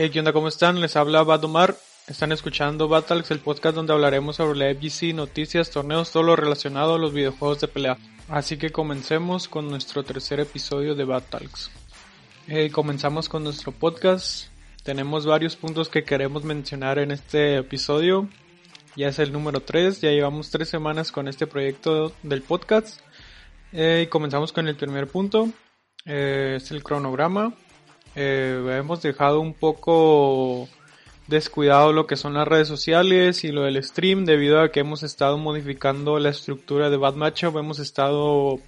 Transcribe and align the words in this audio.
Hey, 0.00 0.10
¿qué 0.10 0.20
onda? 0.20 0.32
¿Cómo 0.32 0.46
están? 0.46 0.80
Les 0.80 0.94
habla 0.94 1.24
Badomar. 1.24 1.74
Están 2.06 2.30
escuchando 2.30 2.86
Battles, 2.86 3.32
el 3.32 3.40
podcast 3.40 3.74
donde 3.74 3.92
hablaremos 3.92 4.36
sobre 4.36 4.56
la 4.56 4.72
FGC, 4.72 5.12
noticias, 5.12 5.72
torneos, 5.72 6.12
todo 6.12 6.22
lo 6.22 6.36
relacionado 6.36 6.94
a 6.94 6.98
los 6.98 7.12
videojuegos 7.12 7.58
de 7.58 7.66
pelea. 7.66 7.98
Así 8.28 8.58
que 8.58 8.70
comencemos 8.70 9.48
con 9.48 9.68
nuestro 9.68 10.04
tercer 10.04 10.38
episodio 10.38 10.94
de 10.94 11.02
Battles. 11.02 11.72
Hey, 12.46 12.70
comenzamos 12.70 13.28
con 13.28 13.42
nuestro 13.42 13.72
podcast. 13.72 14.46
Tenemos 14.84 15.26
varios 15.26 15.56
puntos 15.56 15.88
que 15.88 16.04
queremos 16.04 16.44
mencionar 16.44 17.00
en 17.00 17.10
este 17.10 17.56
episodio. 17.56 18.28
Ya 18.94 19.08
es 19.08 19.18
el 19.18 19.32
número 19.32 19.62
3, 19.62 20.00
ya 20.00 20.12
llevamos 20.12 20.48
tres 20.50 20.68
semanas 20.68 21.10
con 21.10 21.26
este 21.26 21.48
proyecto 21.48 22.12
del 22.22 22.42
podcast. 22.42 23.00
Eh, 23.72 24.02
y 24.04 24.06
comenzamos 24.06 24.52
con 24.52 24.68
el 24.68 24.76
primer 24.76 25.08
punto, 25.08 25.48
eh, 26.04 26.54
es 26.58 26.70
el 26.70 26.84
cronograma. 26.84 27.52
Eh, 28.20 28.76
hemos 28.76 29.00
dejado 29.00 29.38
un 29.38 29.54
poco 29.54 30.68
descuidado 31.28 31.92
lo 31.92 32.08
que 32.08 32.16
son 32.16 32.34
las 32.34 32.48
redes 32.48 32.66
sociales 32.66 33.44
y 33.44 33.52
lo 33.52 33.62
del 33.62 33.80
stream 33.84 34.24
debido 34.24 34.60
a 34.60 34.72
que 34.72 34.80
hemos 34.80 35.04
estado 35.04 35.38
modificando 35.38 36.18
la 36.18 36.30
estructura 36.30 36.90
de 36.90 36.96
Bad 36.96 37.14
Matchup, 37.14 37.56
hemos 37.58 37.78
estado 37.78 38.58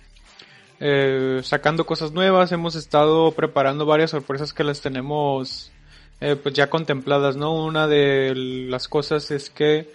eh, 0.79 1.41
sacando 1.43 1.85
cosas 1.85 2.13
nuevas, 2.13 2.53
hemos 2.53 2.77
estado 2.77 3.33
preparando 3.33 3.87
varias 3.87 4.13
sorpresas 4.13 4.53
que 4.53 4.63
las 4.63 4.83
tenemos 4.83 5.73
eh, 6.21 6.37
pues 6.37 6.55
ya 6.55 6.71
contempladas, 6.71 7.35
¿no? 7.35 7.53
Una 7.53 7.89
de 7.89 8.33
las 8.37 8.87
cosas 8.87 9.33
es 9.33 9.51
que 9.51 9.91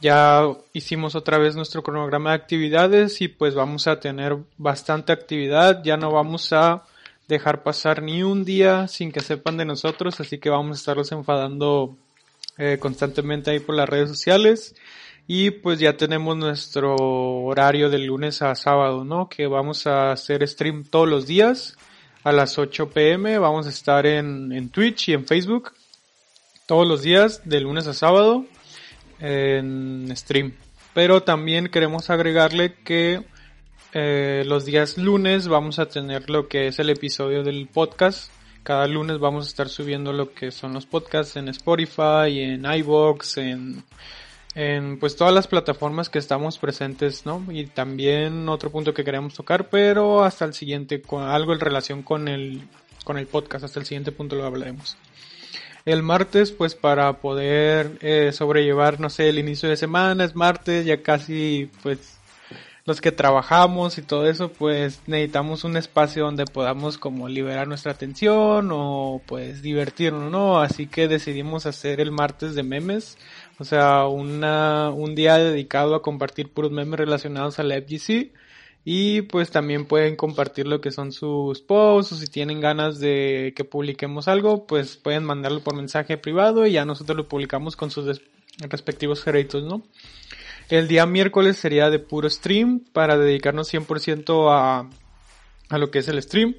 ya 0.00 0.44
hicimos 0.72 1.16
otra 1.16 1.38
vez 1.38 1.56
nuestro 1.56 1.82
cronograma 1.82 2.30
de 2.30 2.36
actividades 2.36 3.22
y 3.22 3.26
pues 3.26 3.56
vamos 3.56 3.88
a 3.88 3.98
tener 3.98 4.36
bastante 4.56 5.10
actividad, 5.10 5.82
ya 5.82 5.96
no 5.96 6.12
vamos 6.12 6.52
a 6.52 6.84
dejar 7.28 7.62
pasar 7.62 8.02
ni 8.02 8.22
un 8.22 8.44
día 8.44 8.88
sin 8.88 9.12
que 9.12 9.20
sepan 9.20 9.56
de 9.58 9.66
nosotros, 9.66 10.18
así 10.20 10.38
que 10.38 10.50
vamos 10.50 10.78
a 10.78 10.80
estarlos 10.80 11.12
enfadando 11.12 11.96
eh, 12.56 12.78
constantemente 12.80 13.50
ahí 13.50 13.60
por 13.60 13.74
las 13.74 13.88
redes 13.88 14.08
sociales. 14.08 14.74
Y 15.26 15.50
pues 15.50 15.78
ya 15.78 15.94
tenemos 15.96 16.38
nuestro 16.38 16.96
horario 16.96 17.90
de 17.90 17.98
lunes 17.98 18.40
a 18.40 18.54
sábado, 18.54 19.04
¿no? 19.04 19.28
Que 19.28 19.46
vamos 19.46 19.86
a 19.86 20.10
hacer 20.10 20.46
stream 20.48 20.84
todos 20.84 21.06
los 21.06 21.26
días 21.26 21.76
a 22.24 22.32
las 22.32 22.58
8 22.58 22.88
pm. 22.90 23.38
Vamos 23.38 23.66
a 23.66 23.70
estar 23.70 24.06
en, 24.06 24.50
en 24.52 24.70
Twitch 24.70 25.10
y 25.10 25.12
en 25.12 25.26
Facebook 25.26 25.72
todos 26.66 26.88
los 26.88 27.02
días 27.02 27.42
de 27.44 27.60
lunes 27.60 27.86
a 27.86 27.92
sábado 27.92 28.46
en 29.20 30.10
stream. 30.16 30.54
Pero 30.94 31.22
también 31.22 31.68
queremos 31.68 32.08
agregarle 32.08 32.74
que 32.82 33.22
eh, 33.92 34.42
los 34.46 34.64
días 34.64 34.98
lunes 34.98 35.48
vamos 35.48 35.78
a 35.78 35.86
tener 35.86 36.28
lo 36.28 36.48
que 36.48 36.66
es 36.66 36.78
el 36.78 36.90
episodio 36.90 37.42
del 37.42 37.66
podcast. 37.66 38.30
Cada 38.62 38.86
lunes 38.86 39.18
vamos 39.18 39.46
a 39.46 39.48
estar 39.48 39.68
subiendo 39.68 40.12
lo 40.12 40.34
que 40.34 40.50
son 40.50 40.74
los 40.74 40.84
podcasts 40.84 41.36
en 41.36 41.48
Spotify, 41.48 42.40
en 42.40 42.64
iVoox, 42.64 43.38
en, 43.38 43.82
en 44.54 44.98
pues 44.98 45.16
todas 45.16 45.32
las 45.32 45.46
plataformas 45.46 46.10
que 46.10 46.18
estamos 46.18 46.58
presentes, 46.58 47.24
¿no? 47.24 47.42
Y 47.50 47.66
también 47.66 48.48
otro 48.48 48.70
punto 48.70 48.92
que 48.92 49.04
queremos 49.04 49.34
tocar, 49.34 49.70
pero 49.70 50.22
hasta 50.22 50.44
el 50.44 50.52
siguiente, 50.52 51.02
algo 51.10 51.54
en 51.54 51.60
relación 51.60 52.02
con 52.02 52.28
el, 52.28 52.62
con 53.04 53.16
el 53.16 53.26
podcast, 53.26 53.64
hasta 53.64 53.80
el 53.80 53.86
siguiente 53.86 54.12
punto 54.12 54.36
lo 54.36 54.44
hablaremos 54.44 54.96
el 55.84 56.02
martes 56.02 56.52
pues 56.52 56.74
para 56.74 57.14
poder 57.14 57.98
eh, 58.02 58.30
sobrellevar 58.32 59.00
no 59.00 59.08
sé 59.08 59.30
el 59.30 59.38
inicio 59.38 59.70
de 59.70 59.76
semana 59.76 60.24
es 60.24 60.36
martes 60.36 60.84
ya 60.84 61.02
casi 61.02 61.70
pues 61.82 62.17
los 62.88 63.02
que 63.02 63.12
trabajamos 63.12 63.98
y 63.98 64.02
todo 64.02 64.26
eso 64.26 64.50
pues 64.50 65.02
necesitamos 65.06 65.62
un 65.64 65.76
espacio 65.76 66.24
donde 66.24 66.46
podamos 66.46 66.96
como 66.96 67.28
liberar 67.28 67.68
nuestra 67.68 67.92
atención 67.92 68.70
o 68.72 69.20
pues 69.26 69.60
divertirnos 69.60 70.32
no 70.32 70.58
así 70.58 70.86
que 70.86 71.06
decidimos 71.06 71.66
hacer 71.66 72.00
el 72.00 72.12
martes 72.12 72.54
de 72.54 72.62
memes 72.62 73.18
o 73.58 73.64
sea 73.64 74.06
una 74.06 74.88
un 74.88 75.14
día 75.14 75.36
dedicado 75.36 75.94
a 75.94 76.02
compartir 76.02 76.50
puros 76.50 76.72
memes 76.72 76.98
relacionados 76.98 77.58
a 77.58 77.62
la 77.62 77.76
FGC 77.76 78.32
y 78.86 79.20
pues 79.20 79.50
también 79.50 79.84
pueden 79.84 80.16
compartir 80.16 80.66
lo 80.66 80.80
que 80.80 80.90
son 80.90 81.12
sus 81.12 81.60
posts 81.60 82.12
o 82.12 82.16
si 82.16 82.26
tienen 82.26 82.58
ganas 82.58 82.98
de 82.98 83.52
que 83.54 83.64
publiquemos 83.64 84.28
algo, 84.28 84.66
pues 84.66 84.96
pueden 84.96 85.24
mandarlo 85.24 85.60
por 85.60 85.76
mensaje 85.76 86.16
privado 86.16 86.64
y 86.64 86.72
ya 86.72 86.86
nosotros 86.86 87.14
lo 87.14 87.28
publicamos 87.28 87.76
con 87.76 87.90
sus 87.90 88.22
respectivos 88.60 89.22
créditos, 89.22 89.62
¿no? 89.64 89.82
El 90.68 90.88
día 90.88 91.06
miércoles 91.06 91.56
sería 91.56 91.90
de 91.90 91.98
puro 91.98 92.28
stream 92.28 92.80
para 92.92 93.16
dedicarnos 93.16 93.72
100% 93.72 94.50
a, 94.50 94.88
a 95.68 95.78
lo 95.78 95.90
que 95.90 96.00
es 96.00 96.08
el 96.08 96.22
stream. 96.22 96.54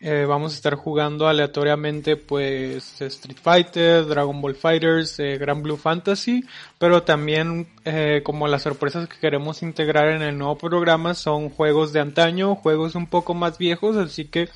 Eh, 0.00 0.26
vamos 0.28 0.52
a 0.52 0.54
estar 0.54 0.76
jugando 0.76 1.26
aleatoriamente 1.26 2.16
pues 2.16 3.02
Street 3.02 3.36
Fighter, 3.42 4.06
Dragon 4.06 4.40
Ball 4.40 4.54
Fighters, 4.54 5.18
eh, 5.18 5.36
Grand 5.38 5.60
Blue 5.60 5.76
Fantasy, 5.76 6.44
pero 6.78 7.02
también 7.02 7.66
eh, 7.84 8.22
como 8.22 8.46
las 8.46 8.62
sorpresas 8.62 9.08
que 9.08 9.18
queremos 9.18 9.60
integrar 9.64 10.10
en 10.10 10.22
el 10.22 10.38
nuevo 10.38 10.56
programa 10.56 11.14
son 11.14 11.50
juegos 11.50 11.92
de 11.92 11.98
antaño, 11.98 12.54
juegos 12.54 12.94
un 12.94 13.08
poco 13.08 13.34
más 13.34 13.58
viejos, 13.58 13.96
así 13.96 14.26
que 14.26 14.48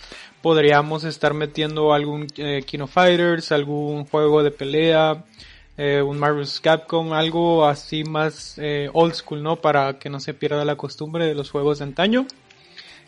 podríamos 0.42 1.02
estar 1.02 1.34
metiendo 1.34 1.92
algún 1.92 2.28
Kino 2.64 2.86
Fighters, 2.86 3.50
algún 3.50 4.04
juego 4.04 4.44
de 4.44 4.52
pelea, 4.52 5.24
eh, 5.84 6.00
un 6.00 6.16
Marvel's 6.16 6.60
Capcom, 6.60 7.12
algo 7.12 7.66
así 7.66 8.04
más 8.04 8.54
eh, 8.58 8.88
old 8.92 9.14
school, 9.14 9.42
¿no? 9.42 9.56
Para 9.56 9.98
que 9.98 10.10
no 10.10 10.20
se 10.20 10.32
pierda 10.32 10.64
la 10.64 10.76
costumbre 10.76 11.26
de 11.26 11.34
los 11.34 11.50
juegos 11.50 11.78
de 11.78 11.84
antaño. 11.86 12.24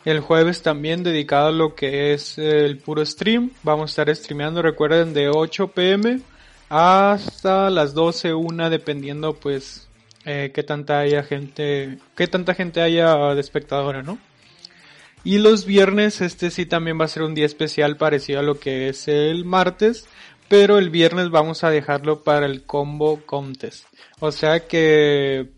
El 0.04 0.18
jueves 0.18 0.62
también 0.62 1.04
dedicado 1.04 1.46
a 1.46 1.52
lo 1.52 1.76
que 1.76 2.14
es 2.14 2.36
el 2.36 2.78
puro 2.78 3.06
stream. 3.06 3.52
Vamos 3.62 3.90
a 3.90 3.92
estar 3.92 4.16
streameando, 4.16 4.60
recuerden, 4.60 5.14
de 5.14 5.28
8 5.28 5.68
pm 5.68 6.20
hasta 6.68 7.70
las 7.70 7.94
12, 7.94 8.34
una, 8.34 8.68
dependiendo 8.70 9.34
pues 9.34 9.86
eh, 10.24 10.50
qué 10.52 10.64
tanta 10.64 10.98
haya 10.98 11.22
gente, 11.22 11.98
qué 12.16 12.26
tanta 12.26 12.54
gente 12.54 12.80
haya 12.82 13.36
de 13.36 13.40
espectadora, 13.40 14.02
¿no? 14.02 14.18
Y 15.22 15.38
los 15.38 15.64
viernes, 15.64 16.20
este 16.20 16.50
sí 16.50 16.66
también 16.66 17.00
va 17.00 17.04
a 17.04 17.08
ser 17.08 17.22
un 17.22 17.36
día 17.36 17.46
especial 17.46 17.96
parecido 17.96 18.40
a 18.40 18.42
lo 18.42 18.58
que 18.58 18.88
es 18.88 19.06
el 19.06 19.44
martes, 19.44 20.06
pero 20.48 20.78
el 20.78 20.90
viernes 20.90 21.30
vamos 21.30 21.64
a 21.64 21.70
dejarlo 21.70 22.22
para 22.22 22.46
el 22.46 22.64
combo 22.64 23.20
contest. 23.26 23.86
O 24.20 24.32
sea 24.32 24.66
que 24.66 25.50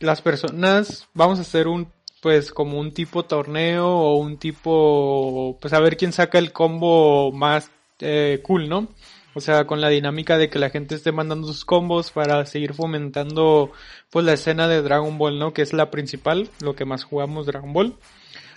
las 0.00 0.20
personas, 0.22 1.08
vamos 1.14 1.38
a 1.38 1.42
hacer 1.42 1.68
un 1.68 1.88
pues 2.22 2.52
como 2.52 2.78
un 2.78 2.92
tipo 2.92 3.24
torneo 3.24 3.88
o 3.88 4.16
un 4.16 4.38
tipo, 4.38 5.58
pues 5.60 5.74
a 5.74 5.80
ver 5.80 5.96
quién 5.96 6.12
saca 6.12 6.38
el 6.38 6.52
combo 6.52 7.32
más 7.32 7.72
eh, 7.98 8.38
cool, 8.44 8.68
¿no? 8.68 8.88
O 9.34 9.40
sea, 9.40 9.66
con 9.66 9.80
la 9.80 9.88
dinámica 9.88 10.38
de 10.38 10.48
que 10.48 10.60
la 10.60 10.70
gente 10.70 10.94
esté 10.94 11.10
mandando 11.10 11.48
sus 11.48 11.64
combos 11.64 12.12
para 12.12 12.46
seguir 12.46 12.74
fomentando 12.74 13.72
pues 14.10 14.24
la 14.24 14.34
escena 14.34 14.68
de 14.68 14.82
Dragon 14.82 15.18
Ball, 15.18 15.38
¿no? 15.38 15.52
Que 15.52 15.62
es 15.62 15.72
la 15.72 15.90
principal, 15.90 16.48
lo 16.60 16.76
que 16.76 16.84
más 16.84 17.02
jugamos 17.02 17.46
Dragon 17.46 17.72
Ball. 17.72 17.96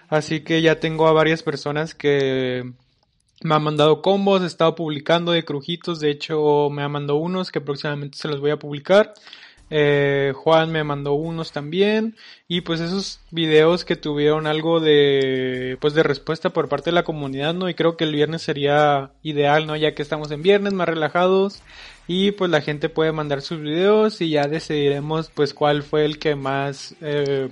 Así 0.09 0.41
que 0.41 0.61
ya 0.61 0.79
tengo 0.79 1.07
a 1.07 1.13
varias 1.13 1.41
personas 1.41 1.95
que 1.95 2.71
me 3.45 3.55
han 3.55 3.63
mandado 3.63 4.01
combos, 4.01 4.41
he 4.41 4.47
estado 4.47 4.75
publicando 4.75 5.31
de 5.31 5.45
crujitos, 5.45 5.99
de 5.99 6.09
hecho 6.09 6.69
me 6.71 6.81
ha 6.81 6.89
mandado 6.89 7.19
unos 7.19 7.51
que 7.51 7.61
próximamente 7.61 8.17
se 8.17 8.27
los 8.27 8.39
voy 8.41 8.51
a 8.51 8.57
publicar. 8.57 9.13
Eh, 9.69 10.33
Juan 10.35 10.71
me 10.71 10.83
mandó 10.83 11.13
unos 11.13 11.51
también 11.51 12.15
y 12.47 12.61
pues 12.61 12.79
esos 12.79 13.19
videos 13.31 13.83
que 13.83 13.95
tuvieron 13.95 14.45
algo 14.45 14.79
de 14.79 15.77
pues 15.81 15.95
de 15.95 16.03
respuesta 16.03 16.51
por 16.51 16.69
parte 16.69 16.91
de 16.91 16.95
la 16.95 17.03
comunidad 17.03 17.55
no 17.55 17.67
y 17.67 17.73
creo 17.73 17.97
que 17.97 18.03
el 18.03 18.13
viernes 18.13 18.43
sería 18.43 19.13
ideal 19.23 19.65
no 19.65 19.75
ya 19.75 19.95
que 19.95 20.03
estamos 20.03 20.29
en 20.29 20.43
viernes 20.43 20.73
más 20.73 20.87
relajados 20.87 21.63
y 22.07 22.29
pues 22.31 22.51
la 22.51 22.61
gente 22.61 22.89
puede 22.89 23.11
mandar 23.11 23.41
sus 23.41 23.59
videos 23.59 24.21
y 24.21 24.29
ya 24.29 24.47
decidiremos 24.47 25.31
pues 25.33 25.55
cuál 25.55 25.81
fue 25.81 26.05
el 26.05 26.19
que 26.19 26.35
más 26.35 26.93
eh, 27.01 27.49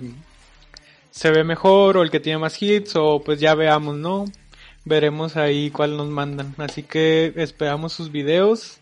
se 1.10 1.30
ve 1.32 1.42
mejor 1.42 1.96
o 1.96 2.02
el 2.04 2.12
que 2.12 2.20
tiene 2.20 2.38
más 2.38 2.62
hits 2.62 2.94
o 2.94 3.22
pues 3.24 3.40
ya 3.40 3.56
veamos 3.56 3.96
no 3.96 4.26
veremos 4.84 5.36
ahí 5.36 5.70
cuál 5.70 5.96
nos 5.96 6.08
mandan 6.08 6.54
así 6.58 6.82
que 6.82 7.32
esperamos 7.36 7.92
sus 7.92 8.12
videos 8.12 8.80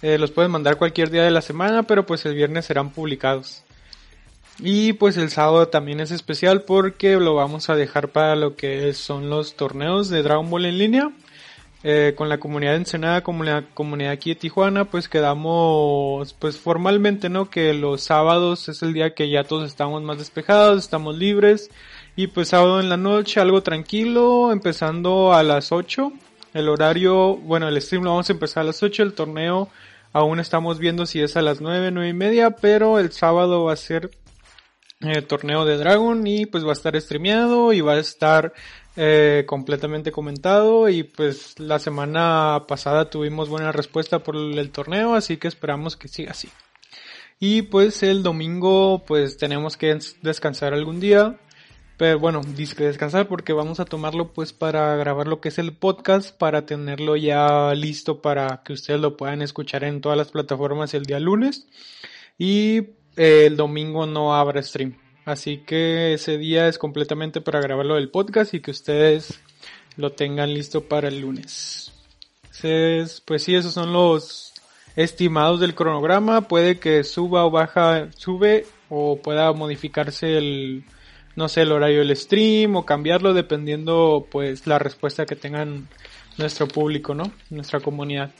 eh, 0.00 0.18
los 0.18 0.30
pueden 0.30 0.52
mandar 0.52 0.76
cualquier 0.76 1.10
día 1.10 1.24
de 1.24 1.30
la 1.30 1.40
semana, 1.40 1.82
pero 1.82 2.06
pues 2.06 2.24
el 2.24 2.34
viernes 2.34 2.66
serán 2.66 2.90
publicados. 2.90 3.64
Y 4.60 4.92
pues 4.94 5.16
el 5.16 5.30
sábado 5.30 5.68
también 5.68 6.00
es 6.00 6.10
especial 6.10 6.62
porque 6.62 7.16
lo 7.16 7.34
vamos 7.34 7.68
a 7.68 7.76
dejar 7.76 8.08
para 8.08 8.36
lo 8.36 8.56
que 8.56 8.92
son 8.92 9.30
los 9.30 9.54
torneos 9.56 10.08
de 10.08 10.22
Dragon 10.22 10.50
Ball 10.50 10.66
en 10.66 10.78
línea. 10.78 11.10
Eh, 11.84 12.14
con 12.16 12.28
la 12.28 12.38
comunidad 12.38 12.72
de 12.72 12.78
Ensenada, 12.78 13.22
como 13.22 13.44
la 13.44 13.62
comunidad 13.72 14.10
aquí 14.10 14.30
de 14.30 14.40
Tijuana, 14.40 14.86
pues 14.86 15.08
quedamos 15.08 16.32
pues 16.34 16.58
formalmente, 16.58 17.28
¿no? 17.28 17.50
Que 17.50 17.72
los 17.72 18.02
sábados 18.02 18.68
es 18.68 18.82
el 18.82 18.92
día 18.92 19.14
que 19.14 19.30
ya 19.30 19.44
todos 19.44 19.68
estamos 19.68 20.02
más 20.02 20.18
despejados, 20.18 20.78
estamos 20.82 21.16
libres. 21.16 21.70
Y 22.18 22.26
pues 22.26 22.48
sábado 22.48 22.80
en 22.80 22.88
la 22.88 22.96
noche, 22.96 23.38
algo 23.38 23.62
tranquilo, 23.62 24.50
empezando 24.50 25.32
a 25.32 25.44
las 25.44 25.70
8. 25.70 26.12
El 26.52 26.68
horario, 26.68 27.36
bueno, 27.36 27.68
el 27.68 27.80
stream 27.80 28.02
lo 28.02 28.10
vamos 28.10 28.28
a 28.28 28.32
empezar 28.32 28.62
a 28.62 28.66
las 28.66 28.82
8, 28.82 29.04
el 29.04 29.12
torneo 29.12 29.68
Aún 30.12 30.40
estamos 30.40 30.80
viendo 30.80 31.06
si 31.06 31.20
es 31.20 31.36
a 31.36 31.42
las 31.42 31.60
9, 31.60 31.92
9 31.92 32.08
y 32.08 32.12
media, 32.12 32.50
pero 32.50 32.98
el 32.98 33.12
sábado 33.12 33.62
va 33.62 33.74
a 33.74 33.76
ser 33.76 34.10
el 34.98 35.18
eh, 35.18 35.22
torneo 35.22 35.64
de 35.64 35.76
Dragon 35.76 36.26
y 36.26 36.46
pues 36.46 36.64
va 36.64 36.70
a 36.70 36.72
estar 36.72 37.00
streameado 37.00 37.72
y 37.72 37.82
va 37.82 37.92
a 37.92 38.00
estar 38.00 38.52
eh, 38.96 39.44
completamente 39.46 40.10
comentado 40.10 40.88
y 40.88 41.04
pues 41.04 41.60
la 41.60 41.78
semana 41.78 42.64
pasada 42.66 43.10
tuvimos 43.10 43.48
buena 43.48 43.70
respuesta 43.70 44.24
por 44.24 44.34
el 44.34 44.70
torneo, 44.72 45.14
así 45.14 45.36
que 45.36 45.46
esperamos 45.46 45.96
que 45.96 46.08
siga 46.08 46.32
así. 46.32 46.48
Y 47.38 47.62
pues 47.62 48.02
el 48.02 48.24
domingo 48.24 49.04
pues 49.06 49.36
tenemos 49.36 49.76
que 49.76 49.96
descansar 50.20 50.74
algún 50.74 50.98
día. 50.98 51.38
Pero 51.98 52.20
bueno, 52.20 52.42
disque 52.54 52.84
descansar 52.84 53.26
porque 53.26 53.52
vamos 53.52 53.80
a 53.80 53.84
tomarlo 53.84 54.32
pues 54.32 54.52
para 54.52 54.94
grabar 54.94 55.26
lo 55.26 55.40
que 55.40 55.48
es 55.48 55.58
el 55.58 55.72
podcast, 55.72 56.30
para 56.34 56.64
tenerlo 56.64 57.16
ya 57.16 57.74
listo 57.74 58.22
para 58.22 58.62
que 58.64 58.72
ustedes 58.72 59.00
lo 59.00 59.16
puedan 59.16 59.42
escuchar 59.42 59.82
en 59.82 60.00
todas 60.00 60.16
las 60.16 60.30
plataformas 60.30 60.94
el 60.94 61.06
día 61.06 61.18
lunes. 61.18 61.66
Y 62.38 62.78
eh, 63.16 63.46
el 63.46 63.56
domingo 63.56 64.06
no 64.06 64.36
habrá 64.36 64.62
stream. 64.62 64.96
Así 65.24 65.58
que 65.58 66.14
ese 66.14 66.38
día 66.38 66.68
es 66.68 66.78
completamente 66.78 67.40
para 67.40 67.60
grabarlo 67.60 67.96
del 67.96 68.10
podcast 68.10 68.54
y 68.54 68.60
que 68.60 68.70
ustedes 68.70 69.40
lo 69.96 70.12
tengan 70.12 70.54
listo 70.54 70.84
para 70.84 71.08
el 71.08 71.20
lunes. 71.20 71.92
Entonces, 72.44 73.20
pues 73.26 73.42
sí, 73.42 73.56
esos 73.56 73.74
son 73.74 73.92
los 73.92 74.54
estimados 74.94 75.58
del 75.58 75.74
cronograma. 75.74 76.42
Puede 76.42 76.78
que 76.78 77.02
suba 77.02 77.44
o 77.44 77.50
baja, 77.50 78.08
sube 78.16 78.66
o 78.88 79.20
pueda 79.20 79.52
modificarse 79.52 80.38
el, 80.38 80.84
no 81.38 81.48
sé, 81.48 81.62
el 81.62 81.70
horario 81.70 82.00
del 82.00 82.16
stream 82.16 82.74
o 82.74 82.84
cambiarlo 82.84 83.32
dependiendo 83.32 84.26
pues 84.28 84.66
la 84.66 84.80
respuesta 84.80 85.24
que 85.24 85.36
tengan 85.36 85.86
nuestro 86.36 86.66
público, 86.66 87.14
¿no? 87.14 87.30
Nuestra 87.48 87.78
comunidad. 87.78 88.32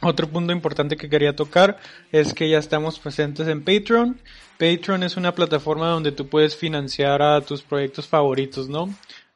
Otro 0.00 0.26
punto 0.26 0.50
importante 0.50 0.96
que 0.96 1.10
quería 1.10 1.36
tocar 1.36 1.78
es 2.10 2.32
que 2.32 2.48
ya 2.48 2.56
estamos 2.56 2.98
presentes 2.98 3.48
en 3.48 3.62
Patreon. 3.62 4.18
Patreon 4.58 5.02
es 5.02 5.18
una 5.18 5.34
plataforma 5.34 5.88
donde 5.88 6.10
tú 6.10 6.26
puedes 6.26 6.56
financiar 6.56 7.20
a 7.20 7.42
tus 7.42 7.60
proyectos 7.60 8.08
favoritos, 8.08 8.66
¿no? 8.70 8.88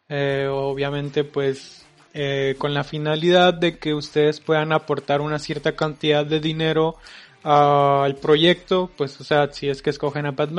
Eh, 0.09 0.49
obviamente 0.51 1.23
pues 1.23 1.85
eh, 2.15 2.55
con 2.57 2.73
la 2.73 2.83
finalidad 2.83 3.53
de 3.53 3.77
que 3.77 3.93
ustedes 3.93 4.41
puedan 4.41 4.73
aportar 4.73 5.21
una 5.21 5.39
cierta 5.39 5.77
cantidad 5.77 6.25
de 6.25 6.41
dinero 6.41 6.97
al 7.43 8.17
proyecto, 8.17 8.91
pues 8.97 9.21
o 9.21 9.25
sea, 9.25 9.53
si 9.53 9.69
es 9.69 9.83
que 9.83 9.91
escogen 9.91 10.25
a 10.25 10.31
Bad 10.31 10.51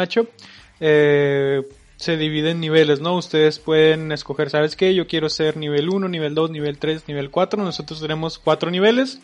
se 2.01 2.18
divide 2.18 2.51
en 2.51 2.59
niveles, 2.59 3.00
¿no? 3.00 3.15
Ustedes 3.15 3.59
pueden 3.59 4.12
escoger, 4.12 4.50
¿sabes 4.50 4.75
qué? 4.75 4.94
Yo 4.95 5.07
quiero 5.07 5.30
ser 5.30 5.56
nivel 5.56 5.89
1, 5.89 6.09
nivel 6.09 6.33
2, 6.33 6.50
nivel 6.50 6.77
3, 6.77 7.07
nivel 7.07 7.30
4. 7.30 7.63
Nosotros 7.63 8.01
tenemos 8.01 8.39
cuatro 8.39 8.71
niveles. 8.71 9.21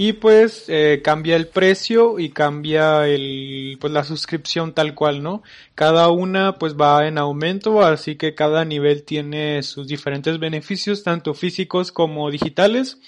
Y 0.00 0.12
pues 0.12 0.66
eh, 0.68 1.00
cambia 1.02 1.34
el 1.34 1.48
precio 1.48 2.20
y 2.20 2.30
cambia 2.30 3.08
el, 3.08 3.76
pues 3.80 3.92
la 3.92 4.04
suscripción 4.04 4.72
tal 4.72 4.94
cual, 4.94 5.24
¿no? 5.24 5.42
Cada 5.74 6.08
una 6.08 6.54
pues 6.54 6.76
va 6.76 7.08
en 7.08 7.18
aumento, 7.18 7.82
así 7.82 8.14
que 8.14 8.36
cada 8.36 8.64
nivel 8.64 9.02
tiene 9.02 9.60
sus 9.64 9.88
diferentes 9.88 10.38
beneficios, 10.38 11.02
tanto 11.02 11.34
físicos 11.34 11.90
como 11.90 12.30
digitales. 12.30 12.98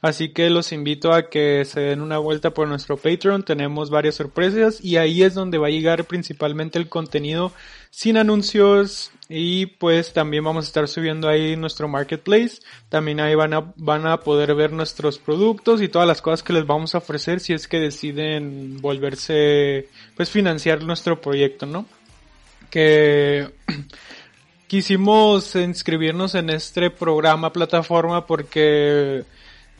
Así 0.00 0.30
que 0.30 0.50
los 0.50 0.72
invito 0.72 1.12
a 1.12 1.30
que 1.30 1.64
se 1.64 1.78
den 1.78 2.00
una 2.00 2.18
vuelta 2.18 2.52
por 2.52 2.66
nuestro 2.66 2.96
Patreon. 2.96 3.44
Tenemos 3.44 3.88
varias 3.88 4.16
sorpresas 4.16 4.84
y 4.84 4.96
ahí 4.96 5.22
es 5.22 5.34
donde 5.34 5.58
va 5.58 5.68
a 5.68 5.70
llegar 5.70 6.06
principalmente 6.06 6.76
el 6.76 6.88
contenido 6.88 7.52
sin 7.90 8.16
anuncios 8.16 9.12
y 9.34 9.64
pues 9.64 10.12
también 10.12 10.44
vamos 10.44 10.66
a 10.66 10.68
estar 10.68 10.86
subiendo 10.88 11.26
ahí 11.26 11.56
nuestro 11.56 11.88
marketplace. 11.88 12.60
También 12.90 13.18
ahí 13.18 13.34
van 13.34 13.54
a, 13.54 13.72
van 13.76 14.06
a 14.06 14.20
poder 14.20 14.54
ver 14.54 14.72
nuestros 14.72 15.18
productos 15.18 15.80
y 15.80 15.88
todas 15.88 16.06
las 16.06 16.20
cosas 16.20 16.42
que 16.42 16.52
les 16.52 16.66
vamos 16.66 16.94
a 16.94 16.98
ofrecer 16.98 17.40
si 17.40 17.54
es 17.54 17.66
que 17.66 17.80
deciden 17.80 18.76
volverse, 18.82 19.88
pues 20.16 20.28
financiar 20.28 20.82
nuestro 20.82 21.18
proyecto, 21.18 21.64
¿no? 21.64 21.86
Que 22.68 23.48
quisimos 24.66 25.54
inscribirnos 25.56 26.34
en 26.34 26.50
este 26.50 26.90
programa 26.90 27.54
plataforma 27.54 28.26
porque 28.26 29.24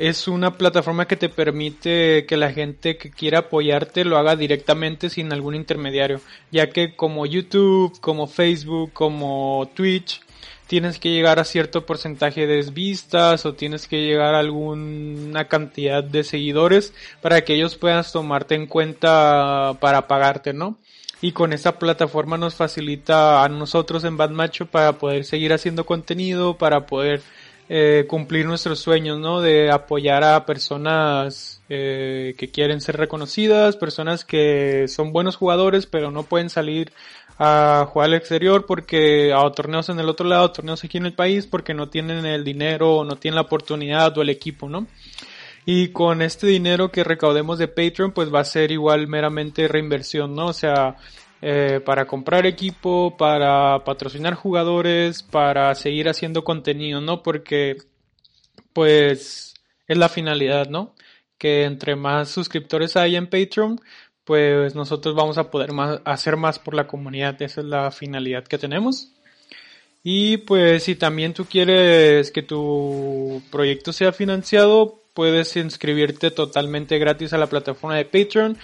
es 0.02 0.26
una 0.26 0.58
plataforma 0.58 1.06
que 1.06 1.14
te 1.14 1.28
permite 1.28 2.26
que 2.26 2.36
la 2.36 2.52
gente 2.52 2.96
que 2.96 3.12
quiera 3.12 3.38
apoyarte 3.38 4.04
lo 4.04 4.18
haga 4.18 4.34
directamente 4.34 5.08
sin 5.08 5.32
algún 5.32 5.54
intermediario, 5.54 6.20
ya 6.50 6.70
que 6.70 6.96
como 6.96 7.24
YouTube, 7.24 7.96
como 8.00 8.26
Facebook, 8.26 8.92
como 8.92 9.70
Twitch, 9.76 10.20
tienes 10.66 10.98
que 10.98 11.10
llegar 11.10 11.38
a 11.38 11.44
cierto 11.44 11.86
porcentaje 11.86 12.48
de 12.48 12.62
vistas 12.72 13.46
o 13.46 13.54
tienes 13.54 13.86
que 13.86 14.04
llegar 14.04 14.34
a 14.34 14.40
alguna 14.40 15.46
cantidad 15.46 16.02
de 16.02 16.24
seguidores 16.24 16.92
para 17.20 17.44
que 17.44 17.54
ellos 17.54 17.76
puedan 17.76 18.04
tomarte 18.12 18.56
en 18.56 18.66
cuenta 18.66 19.76
para 19.78 20.08
pagarte, 20.08 20.52
¿no? 20.52 20.78
Y 21.20 21.30
con 21.30 21.52
esta 21.52 21.78
plataforma 21.78 22.36
nos 22.36 22.56
facilita 22.56 23.44
a 23.44 23.48
nosotros 23.48 24.02
en 24.02 24.16
Bad 24.16 24.30
Macho 24.30 24.66
para 24.66 24.94
poder 24.94 25.24
seguir 25.24 25.52
haciendo 25.52 25.86
contenido, 25.86 26.58
para 26.58 26.86
poder 26.86 27.22
eh, 27.74 28.04
cumplir 28.06 28.44
nuestros 28.44 28.80
sueños, 28.80 29.18
¿no? 29.18 29.40
De 29.40 29.70
apoyar 29.70 30.24
a 30.24 30.44
personas 30.44 31.62
eh, 31.70 32.34
que 32.36 32.50
quieren 32.50 32.82
ser 32.82 32.98
reconocidas, 32.98 33.78
personas 33.78 34.26
que 34.26 34.88
son 34.88 35.10
buenos 35.10 35.36
jugadores 35.36 35.86
pero 35.86 36.10
no 36.10 36.24
pueden 36.24 36.50
salir 36.50 36.92
a 37.38 37.88
jugar 37.88 38.08
al 38.10 38.14
exterior 38.14 38.66
porque 38.66 39.32
a 39.32 39.50
torneos 39.52 39.88
en 39.88 39.98
el 39.98 40.10
otro 40.10 40.28
lado, 40.28 40.52
torneos 40.52 40.84
aquí 40.84 40.98
en 40.98 41.06
el 41.06 41.14
país 41.14 41.46
porque 41.46 41.72
no 41.72 41.88
tienen 41.88 42.26
el 42.26 42.44
dinero 42.44 42.96
o 42.96 43.04
no 43.04 43.16
tienen 43.16 43.36
la 43.36 43.40
oportunidad 43.40 44.18
o 44.18 44.20
el 44.20 44.28
equipo, 44.28 44.68
¿no? 44.68 44.86
Y 45.64 45.88
con 45.92 46.20
este 46.20 46.46
dinero 46.46 46.92
que 46.92 47.04
recaudemos 47.04 47.58
de 47.58 47.68
Patreon, 47.68 48.12
pues 48.12 48.34
va 48.34 48.40
a 48.40 48.44
ser 48.44 48.70
igual 48.70 49.08
meramente 49.08 49.66
reinversión, 49.66 50.34
¿no? 50.34 50.48
O 50.48 50.52
sea, 50.52 50.96
eh, 51.42 51.80
para 51.84 52.06
comprar 52.06 52.46
equipo, 52.46 53.16
para 53.16 53.82
patrocinar 53.84 54.34
jugadores, 54.34 55.24
para 55.24 55.74
seguir 55.74 56.08
haciendo 56.08 56.44
contenido, 56.44 57.00
¿no? 57.00 57.22
Porque, 57.24 57.78
pues, 58.72 59.54
es 59.88 59.98
la 59.98 60.08
finalidad, 60.08 60.68
¿no? 60.68 60.94
Que 61.38 61.64
entre 61.64 61.96
más 61.96 62.30
suscriptores 62.30 62.96
hay 62.96 63.16
en 63.16 63.26
Patreon, 63.26 63.80
pues 64.24 64.76
nosotros 64.76 65.16
vamos 65.16 65.36
a 65.36 65.50
poder 65.50 65.72
más, 65.72 66.00
hacer 66.04 66.36
más 66.36 66.58
por 66.60 66.74
la 66.74 66.86
comunidad. 66.86 67.40
Esa 67.42 67.60
es 67.60 67.66
la 67.66 67.90
finalidad 67.90 68.44
que 68.44 68.58
tenemos. 68.58 69.12
Y 70.04 70.38
pues 70.38 70.84
si 70.84 70.94
también 70.94 71.34
tú 71.34 71.44
quieres 71.46 72.30
que 72.30 72.42
tu 72.42 73.42
proyecto 73.50 73.92
sea 73.92 74.12
financiado, 74.12 75.00
puedes 75.14 75.56
inscribirte 75.56 76.30
totalmente 76.30 76.98
gratis 76.98 77.32
a 77.32 77.38
la 77.38 77.48
plataforma 77.48 77.96
de 77.96 78.04
Patreon 78.04 78.56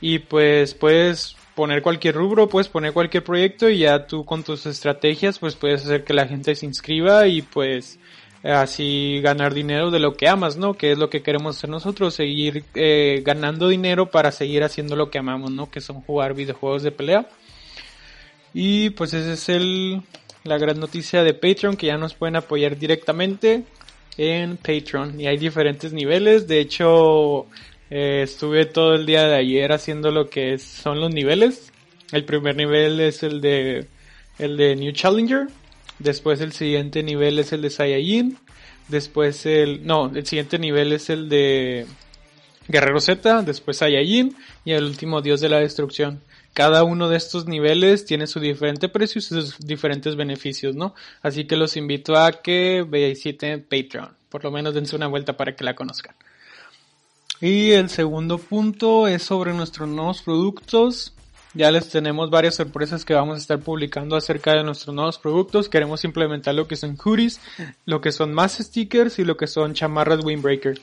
y 0.00 0.20
pues 0.20 0.74
puedes 0.74 1.36
poner 1.56 1.82
cualquier 1.82 2.14
rubro, 2.14 2.48
puedes 2.48 2.68
poner 2.68 2.92
cualquier 2.92 3.24
proyecto 3.24 3.68
y 3.70 3.78
ya 3.78 4.06
tú 4.06 4.24
con 4.26 4.44
tus 4.44 4.66
estrategias 4.66 5.38
pues 5.38 5.56
puedes 5.56 5.82
hacer 5.82 6.04
que 6.04 6.12
la 6.12 6.28
gente 6.28 6.54
se 6.54 6.66
inscriba 6.66 7.26
y 7.26 7.40
pues 7.40 7.98
así 8.44 9.20
ganar 9.22 9.54
dinero 9.54 9.90
de 9.90 9.98
lo 9.98 10.14
que 10.14 10.28
amas, 10.28 10.58
¿no? 10.58 10.74
Que 10.74 10.92
es 10.92 10.98
lo 10.98 11.08
que 11.08 11.22
queremos 11.22 11.56
hacer 11.56 11.70
nosotros, 11.70 12.14
seguir 12.14 12.62
eh, 12.74 13.22
ganando 13.24 13.68
dinero 13.68 14.10
para 14.10 14.30
seguir 14.32 14.64
haciendo 14.64 14.96
lo 14.96 15.10
que 15.10 15.18
amamos, 15.18 15.50
¿no? 15.50 15.70
Que 15.70 15.80
son 15.80 16.02
jugar 16.02 16.34
videojuegos 16.34 16.82
de 16.82 16.92
pelea. 16.92 17.26
Y 18.52 18.90
pues 18.90 19.14
esa 19.14 19.32
es 19.32 19.48
el, 19.48 20.02
la 20.44 20.58
gran 20.58 20.78
noticia 20.78 21.24
de 21.24 21.32
Patreon, 21.32 21.76
que 21.76 21.86
ya 21.86 21.96
nos 21.96 22.14
pueden 22.14 22.36
apoyar 22.36 22.78
directamente 22.78 23.64
en 24.18 24.58
Patreon. 24.58 25.18
Y 25.18 25.26
hay 25.26 25.38
diferentes 25.38 25.94
niveles, 25.94 26.46
de 26.46 26.60
hecho 26.60 27.46
eh, 27.90 28.22
estuve 28.22 28.66
todo 28.66 28.94
el 28.94 29.06
día 29.06 29.26
de 29.28 29.36
ayer 29.36 29.72
haciendo 29.72 30.10
lo 30.10 30.28
que 30.28 30.58
son 30.58 31.00
los 31.00 31.12
niveles. 31.12 31.72
El 32.12 32.24
primer 32.24 32.56
nivel 32.56 33.00
es 33.00 33.22
el 33.22 33.40
de 33.40 33.86
el 34.38 34.56
de 34.56 34.76
New 34.76 34.92
Challenger. 34.92 35.48
Después 35.98 36.40
el 36.40 36.52
siguiente 36.52 37.02
nivel 37.02 37.38
es 37.38 37.52
el 37.52 37.62
de 37.62 37.70
Saiyajin. 37.70 38.38
Después 38.88 39.46
el 39.46 39.86
no, 39.86 40.12
el 40.14 40.26
siguiente 40.26 40.58
nivel 40.58 40.92
es 40.92 41.10
el 41.10 41.28
de 41.28 41.86
Guerrero 42.68 43.00
Z, 43.00 43.42
después 43.42 43.78
Saiyajin 43.78 44.36
y 44.64 44.72
el 44.72 44.84
último 44.84 45.22
Dios 45.22 45.40
de 45.40 45.48
la 45.48 45.60
Destrucción. 45.60 46.20
Cada 46.54 46.84
uno 46.84 47.08
de 47.08 47.16
estos 47.16 47.46
niveles 47.46 48.06
tiene 48.06 48.26
su 48.26 48.40
diferente 48.40 48.88
precio 48.88 49.18
y 49.18 49.22
sus 49.22 49.58
diferentes 49.58 50.16
beneficios, 50.16 50.74
¿no? 50.74 50.94
Así 51.22 51.44
que 51.44 51.56
los 51.56 51.76
invito 51.76 52.16
a 52.16 52.32
que 52.42 52.84
visiten 52.88 53.62
Patreon. 53.62 54.16
Por 54.30 54.42
lo 54.42 54.50
menos 54.50 54.74
dense 54.74 54.96
una 54.96 55.06
vuelta 55.06 55.36
para 55.36 55.54
que 55.54 55.64
la 55.64 55.74
conozcan. 55.74 56.14
Y 57.40 57.72
el 57.72 57.90
segundo 57.90 58.38
punto 58.38 59.08
es 59.08 59.22
sobre 59.22 59.52
nuestros 59.52 59.88
nuevos 59.88 60.22
productos. 60.22 61.12
Ya 61.52 61.70
les 61.70 61.88
tenemos 61.88 62.30
varias 62.30 62.54
sorpresas 62.54 63.04
que 63.04 63.14
vamos 63.14 63.36
a 63.36 63.40
estar 63.40 63.58
publicando 63.60 64.16
acerca 64.16 64.54
de 64.54 64.62
nuestros 64.62 64.94
nuevos 64.94 65.18
productos. 65.18 65.68
Queremos 65.68 66.04
implementar 66.04 66.54
lo 66.54 66.66
que 66.66 66.76
son 66.76 66.96
hoodies, 66.96 67.40
lo 67.84 68.00
que 68.00 68.12
son 68.12 68.32
más 68.32 68.58
stickers 68.58 69.18
y 69.18 69.24
lo 69.24 69.36
que 69.36 69.46
son 69.46 69.74
chamarras 69.74 70.24
Windbreaker. 70.24 70.78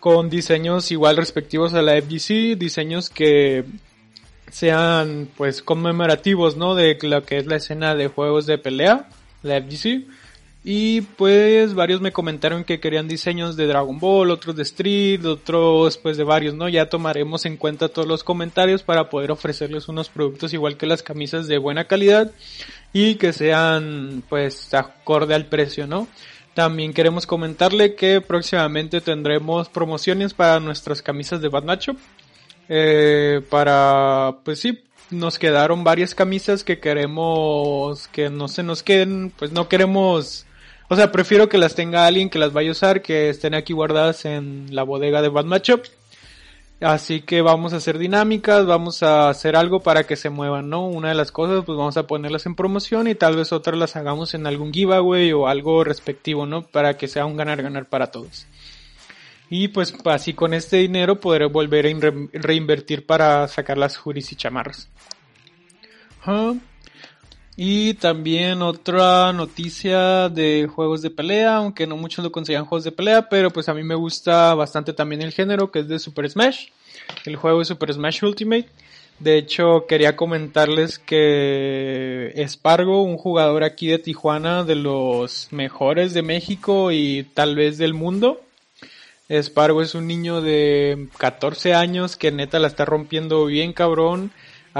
Con 0.00 0.30
diseños 0.30 0.90
igual 0.92 1.16
respectivos 1.16 1.74
a 1.74 1.82
la 1.82 2.00
FGC, 2.00 2.56
diseños 2.56 3.10
que 3.10 3.64
sean 4.50 5.28
pues 5.36 5.62
conmemorativos, 5.62 6.56
¿no? 6.56 6.74
De 6.74 6.96
lo 7.02 7.24
que 7.24 7.38
es 7.38 7.46
la 7.46 7.56
escena 7.56 7.94
de 7.94 8.08
juegos 8.08 8.46
de 8.46 8.58
pelea, 8.58 9.08
la 9.42 9.60
FGC 9.60 10.06
y 10.64 11.02
pues 11.02 11.74
varios 11.74 12.00
me 12.00 12.12
comentaron 12.12 12.64
que 12.64 12.80
querían 12.80 13.08
diseños 13.08 13.56
de 13.56 13.66
Dragon 13.66 13.98
Ball, 13.98 14.30
otros 14.30 14.56
de 14.56 14.62
Street, 14.62 15.24
otros 15.24 15.96
pues 15.98 16.16
de 16.16 16.24
varios, 16.24 16.54
¿no? 16.54 16.68
Ya 16.68 16.88
tomaremos 16.88 17.46
en 17.46 17.56
cuenta 17.56 17.88
todos 17.88 18.08
los 18.08 18.24
comentarios 18.24 18.82
para 18.82 19.08
poder 19.08 19.30
ofrecerles 19.30 19.88
unos 19.88 20.08
productos 20.08 20.52
igual 20.52 20.76
que 20.76 20.86
las 20.86 21.02
camisas 21.02 21.46
de 21.46 21.58
buena 21.58 21.84
calidad 21.84 22.32
y 22.92 23.14
que 23.14 23.32
sean 23.32 24.22
pues 24.28 24.74
acorde 24.74 25.34
al 25.34 25.46
precio, 25.46 25.86
¿no? 25.86 26.08
También 26.54 26.92
queremos 26.92 27.24
comentarle 27.24 27.94
que 27.94 28.20
próximamente 28.20 29.00
tendremos 29.00 29.68
promociones 29.68 30.34
para 30.34 30.58
nuestras 30.58 31.02
camisas 31.02 31.40
de 31.40 31.48
Bad. 31.48 31.80
Eh, 32.68 33.42
para, 33.48 34.38
pues 34.44 34.58
sí, 34.58 34.82
nos 35.10 35.38
quedaron 35.38 35.84
varias 35.84 36.16
camisas 36.16 36.64
que 36.64 36.80
queremos 36.80 38.08
que 38.08 38.28
no 38.28 38.48
se 38.48 38.62
nos 38.62 38.82
queden, 38.82 39.32
pues 39.38 39.52
no 39.52 39.68
queremos, 39.68 40.46
o 40.88 40.96
sea, 40.96 41.12
prefiero 41.12 41.48
que 41.48 41.58
las 41.58 41.74
tenga 41.74 42.06
alguien 42.06 42.30
que 42.30 42.38
las 42.38 42.52
vaya 42.52 42.70
a 42.70 42.72
usar, 42.72 43.02
que 43.02 43.28
estén 43.28 43.54
aquí 43.54 43.72
guardadas 43.72 44.24
en 44.24 44.74
la 44.74 44.82
bodega 44.82 45.22
de 45.22 45.28
Bad 45.28 45.44
Matchup. 45.44 45.82
Así 46.80 47.22
que 47.22 47.42
vamos 47.42 47.72
a 47.72 47.78
hacer 47.78 47.98
dinámicas, 47.98 48.64
vamos 48.64 49.02
a 49.02 49.28
hacer 49.28 49.56
algo 49.56 49.80
para 49.80 50.04
que 50.04 50.14
se 50.14 50.30
muevan, 50.30 50.70
¿no? 50.70 50.86
Una 50.86 51.08
de 51.08 51.14
las 51.16 51.32
cosas, 51.32 51.64
pues 51.64 51.76
vamos 51.76 51.96
a 51.96 52.06
ponerlas 52.06 52.46
en 52.46 52.54
promoción 52.54 53.08
y 53.08 53.16
tal 53.16 53.34
vez 53.34 53.52
otras 53.52 53.76
las 53.76 53.96
hagamos 53.96 54.32
en 54.34 54.46
algún 54.46 54.72
giveaway 54.72 55.32
o 55.32 55.48
algo 55.48 55.82
respectivo, 55.82 56.46
¿no? 56.46 56.62
Para 56.62 56.96
que 56.96 57.08
sea 57.08 57.26
un 57.26 57.36
ganar-ganar 57.36 57.86
para 57.86 58.12
todos. 58.12 58.46
Y 59.50 59.68
pues 59.68 59.94
así 60.04 60.34
con 60.34 60.54
este 60.54 60.76
dinero 60.76 61.18
podré 61.20 61.46
volver 61.46 61.86
a 61.86 62.12
reinvertir 62.32 63.06
para 63.06 63.48
sacar 63.48 63.76
las 63.76 63.96
juris 63.96 64.30
y 64.30 64.36
chamarras. 64.36 64.88
Y 67.60 67.94
también 67.94 68.62
otra 68.62 69.32
noticia 69.32 70.28
de 70.28 70.68
juegos 70.72 71.02
de 71.02 71.10
pelea, 71.10 71.56
aunque 71.56 71.88
no 71.88 71.96
muchos 71.96 72.24
lo 72.24 72.30
consideran 72.30 72.66
juegos 72.66 72.84
de 72.84 72.92
pelea, 72.92 73.28
pero 73.28 73.50
pues 73.50 73.68
a 73.68 73.74
mí 73.74 73.82
me 73.82 73.96
gusta 73.96 74.54
bastante 74.54 74.92
también 74.92 75.22
el 75.22 75.32
género 75.32 75.72
que 75.72 75.80
es 75.80 75.88
de 75.88 75.98
Super 75.98 76.30
Smash, 76.30 76.66
el 77.24 77.34
juego 77.34 77.58
de 77.58 77.64
Super 77.64 77.92
Smash 77.92 78.22
Ultimate. 78.22 78.68
De 79.18 79.38
hecho, 79.38 79.86
quería 79.88 80.14
comentarles 80.14 81.00
que 81.00 82.30
Espargo, 82.36 83.02
un 83.02 83.16
jugador 83.16 83.64
aquí 83.64 83.88
de 83.88 83.98
Tijuana, 83.98 84.62
de 84.62 84.76
los 84.76 85.48
mejores 85.50 86.14
de 86.14 86.22
México 86.22 86.92
y 86.92 87.24
tal 87.34 87.56
vez 87.56 87.76
del 87.76 87.92
mundo. 87.92 88.40
Espargo 89.28 89.82
es 89.82 89.96
un 89.96 90.06
niño 90.06 90.42
de 90.42 91.08
14 91.18 91.74
años 91.74 92.16
que 92.16 92.30
neta 92.30 92.60
la 92.60 92.68
está 92.68 92.84
rompiendo 92.84 93.46
bien 93.46 93.72
cabrón 93.72 94.30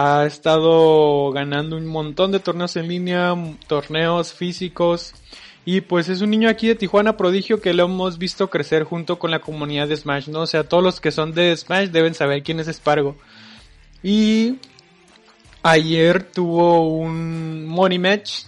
ha 0.01 0.25
estado 0.27 1.33
ganando 1.33 1.77
un 1.77 1.85
montón 1.87 2.31
de 2.31 2.39
torneos 2.39 2.77
en 2.77 2.87
línea, 2.87 3.35
torneos 3.67 4.33
físicos. 4.33 5.13
Y 5.65 5.81
pues 5.81 6.09
es 6.09 6.21
un 6.21 6.31
niño 6.31 6.49
aquí 6.49 6.69
de 6.69 6.77
Tijuana 6.77 7.17
prodigio 7.17 7.61
que 7.61 7.75
lo 7.75 7.87
hemos 7.87 8.17
visto 8.17 8.49
crecer 8.49 8.85
junto 8.85 9.19
con 9.19 9.33
la 9.33 9.41
comunidad 9.41 9.89
de 9.89 9.97
Smash, 9.97 10.29
¿no? 10.29 10.43
O 10.43 10.47
sea, 10.47 10.63
todos 10.63 10.85
los 10.85 11.01
que 11.01 11.11
son 11.11 11.35
de 11.35 11.57
Smash 11.57 11.89
deben 11.89 12.15
saber 12.15 12.45
quién 12.45 12.61
es 12.61 12.69
Spargo. 12.69 13.17
Y 14.01 14.59
ayer 15.65 16.23
tuvo 16.23 16.89
un 16.89 17.67
money 17.67 17.99
match. 17.99 18.45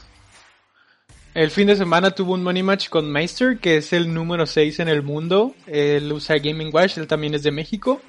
El 1.35 1.51
fin 1.51 1.67
de 1.67 1.75
semana 1.75 2.13
tuvo 2.13 2.35
un 2.35 2.45
money 2.45 2.63
match 2.63 2.89
con 2.89 3.11
Meister, 3.11 3.59
que 3.59 3.79
es 3.79 3.93
el 3.93 4.15
número 4.15 4.47
6 4.47 4.79
en 4.79 4.89
el 4.89 5.03
mundo. 5.03 5.57
Él 5.67 6.13
usa 6.13 6.39
Gaming 6.39 6.73
Watch, 6.73 6.97
él 6.99 7.09
también 7.09 7.35
es 7.35 7.43
de 7.43 7.51
México. 7.51 8.01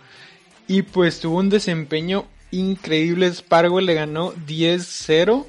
Y 0.67 0.83
pues 0.83 1.19
tuvo 1.19 1.39
un 1.39 1.49
desempeño 1.49 2.27
increíble. 2.51 3.33
Spargo 3.33 3.81
le 3.81 3.93
ganó 3.93 4.33
10-0. 4.33 5.45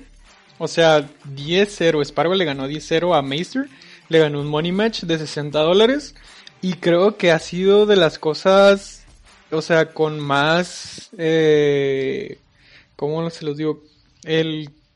O 0.58 0.68
sea, 0.68 1.08
10-0. 1.34 2.04
Spargo 2.04 2.34
le 2.34 2.44
ganó 2.44 2.68
10-0 2.68 3.16
a 3.16 3.22
Meister. 3.22 3.68
Le 4.08 4.18
ganó 4.18 4.40
un 4.40 4.46
money 4.46 4.72
match 4.72 5.02
de 5.02 5.18
60 5.18 5.58
dólares. 5.58 6.14
Y 6.62 6.74
creo 6.74 7.16
que 7.16 7.32
ha 7.32 7.40
sido 7.40 7.86
de 7.86 7.96
las 7.96 8.20
cosas, 8.20 9.04
o 9.50 9.60
sea, 9.60 9.92
con 9.92 10.20
más, 10.20 11.10
eh, 11.18 12.38
¿cómo 12.94 13.28
se 13.30 13.44
los 13.44 13.56
digo? 13.56 13.82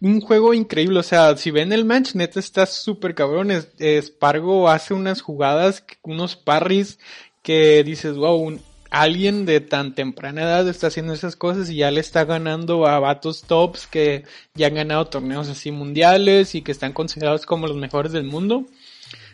Un 0.00 0.20
juego 0.20 0.54
increíble, 0.54 1.00
o 1.00 1.02
sea, 1.02 1.36
si 1.36 1.50
ven 1.50 1.72
el 1.72 1.84
match, 1.84 2.14
neta 2.14 2.38
está 2.38 2.66
súper 2.66 3.16
cabrón. 3.16 3.50
Spargo 3.80 4.68
hace 4.68 4.94
unas 4.94 5.22
jugadas, 5.22 5.82
unos 6.02 6.36
parries 6.36 7.00
que 7.42 7.82
dices, 7.82 8.14
wow, 8.14 8.36
un, 8.36 8.60
alguien 8.90 9.46
de 9.46 9.60
tan 9.60 9.94
temprana 9.94 10.42
edad 10.42 10.68
está 10.68 10.88
haciendo 10.88 11.12
esas 11.12 11.36
cosas 11.36 11.70
y 11.70 11.76
ya 11.76 11.90
le 11.90 12.00
está 12.00 12.24
ganando 12.24 12.86
a 12.86 12.98
vatos 13.00 13.42
tops 13.42 13.86
que 13.86 14.24
ya 14.54 14.68
han 14.68 14.74
ganado 14.74 15.06
torneos 15.06 15.48
así 15.48 15.70
mundiales 15.70 16.54
y 16.54 16.62
que 16.62 16.72
están 16.72 16.92
considerados 16.92 17.46
como 17.46 17.66
los 17.66 17.76
mejores 17.76 18.12
del 18.12 18.24
mundo. 18.24 18.66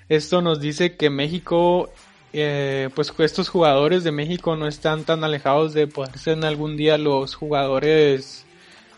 Esto 0.09 0.43
nos 0.43 0.61
dice 0.61 0.97
que 0.97 1.11
México, 1.11 1.91
eh, 2.33 2.91
pues 2.95 3.13
estos 3.19 3.49
jugadores 3.49 4.05
de 4.05 4.13
México 4.13 4.57
no 4.57 4.67
están 4.67 5.05
tan 5.05 5.25
alejados 5.25 5.75
de 5.75 5.87
poder 5.87 6.19
ser 6.19 6.45
algún 6.45 6.77
día 6.77 6.99
los 6.99 7.35
jugadores, 7.35 8.45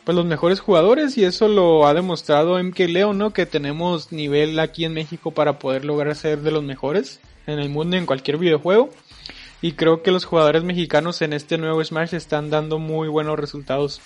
pues 0.05 0.17
los 0.17 0.27
mejores 0.27 0.61
jugadores 0.61 1.17
y 1.19 1.25
eso 1.25 1.49
lo 1.49 1.87
ha 1.87 1.95
demostrado 1.95 2.63
MK 2.63 2.79
Leo, 2.89 3.13
¿no? 3.13 3.33
Que 3.33 3.47
tenemos 3.47 4.13
nivel 4.13 4.59
aquí 4.59 4.85
en 4.85 4.95
México 4.95 5.31
para 5.31 5.59
poder 5.59 5.85
lograr 5.85 6.15
ser 6.17 6.41
de 6.41 6.51
los 6.51 6.63
mejores 6.63 7.21
en 7.47 7.59
el 7.59 7.69
mundo 7.69 7.97
en 7.97 8.07
cualquier 8.07 8.39
videojuego. 8.39 8.91
Y 9.65 9.73
creo 9.73 10.03
que 10.03 10.11
los 10.11 10.27
jugadores 10.27 10.63
mexicanos 10.63 11.23
en 11.23 11.33
este 11.33 11.57
nuevo 11.57 11.83
Smash 11.83 12.13
están 12.13 12.51
dando 12.51 12.79
muy 12.79 13.09
buenos 13.09 13.39
resultados. 13.39 14.03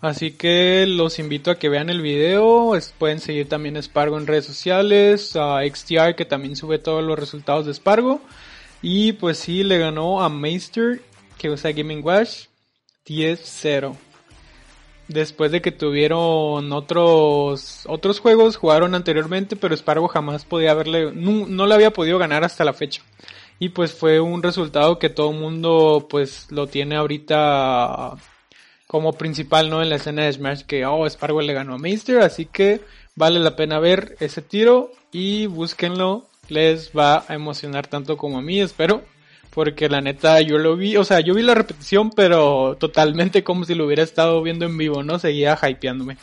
Así 0.00 0.30
que 0.30 0.86
los 0.88 1.18
invito 1.18 1.50
a 1.50 1.58
que 1.58 1.68
vean 1.68 1.90
el 1.90 2.00
video. 2.00 2.72
Pueden 2.96 3.20
seguir 3.20 3.46
también 3.46 3.76
Spargo 3.82 4.16
en 4.16 4.26
redes 4.26 4.46
sociales. 4.46 5.36
A 5.36 5.60
XTR 5.70 6.14
que 6.16 6.24
también 6.24 6.56
sube 6.56 6.78
todos 6.78 7.04
los 7.04 7.18
resultados 7.18 7.66
de 7.66 7.74
Spargo. 7.74 8.22
Y 8.80 9.12
pues 9.12 9.36
sí, 9.36 9.62
le 9.62 9.76
ganó 9.76 10.22
a 10.22 10.30
Meister 10.30 11.02
que 11.36 11.50
usa 11.50 11.72
Gaming 11.72 12.02
Watch 12.02 12.46
10-0. 13.06 13.94
Después 15.08 15.52
de 15.52 15.60
que 15.60 15.72
tuvieron 15.72 16.72
otros 16.72 17.84
otros 17.86 18.18
juegos, 18.18 18.56
jugaron 18.56 18.94
anteriormente, 18.94 19.56
pero 19.56 19.76
Spargo 19.76 20.08
jamás 20.08 20.46
podía 20.46 20.70
haberle, 20.70 21.12
no, 21.12 21.46
no 21.46 21.66
le 21.66 21.74
había 21.74 21.92
podido 21.92 22.18
ganar 22.18 22.44
hasta 22.44 22.64
la 22.64 22.72
fecha 22.72 23.02
y 23.58 23.70
pues 23.70 23.94
fue 23.94 24.20
un 24.20 24.42
resultado 24.42 24.98
que 24.98 25.10
todo 25.10 25.30
el 25.30 25.38
mundo 25.38 26.06
pues 26.10 26.50
lo 26.50 26.66
tiene 26.66 26.96
ahorita 26.96 28.14
como 28.86 29.12
principal 29.12 29.70
no 29.70 29.82
en 29.82 29.90
la 29.90 29.96
escena 29.96 30.24
de 30.24 30.32
Smash 30.32 30.62
que 30.62 30.86
oh 30.86 31.08
Spargo 31.08 31.40
le 31.40 31.54
ganó 31.54 31.74
a 31.74 31.78
Meister 31.78 32.20
así 32.20 32.46
que 32.46 32.80
vale 33.14 33.38
la 33.38 33.56
pena 33.56 33.78
ver 33.78 34.16
ese 34.20 34.42
tiro 34.42 34.92
y 35.12 35.46
búsquenlo. 35.46 36.28
Les 36.48 36.90
va 36.92 37.24
a 37.26 37.34
emocionar 37.34 37.86
tanto 37.86 38.18
como 38.18 38.38
a 38.38 38.42
mí 38.42 38.60
espero 38.60 39.02
porque 39.48 39.88
la 39.88 40.02
neta 40.02 40.42
yo 40.42 40.58
lo 40.58 40.76
vi 40.76 40.98
o 40.98 41.04
sea 41.04 41.20
yo 41.20 41.32
vi 41.32 41.42
la 41.42 41.54
repetición 41.54 42.10
pero 42.10 42.76
totalmente 42.78 43.42
como 43.42 43.64
si 43.64 43.74
lo 43.74 43.86
hubiera 43.86 44.02
estado 44.02 44.42
viendo 44.42 44.66
en 44.66 44.76
vivo 44.76 45.02
no 45.02 45.18
seguía 45.18 45.58
hypeándome. 45.66 46.18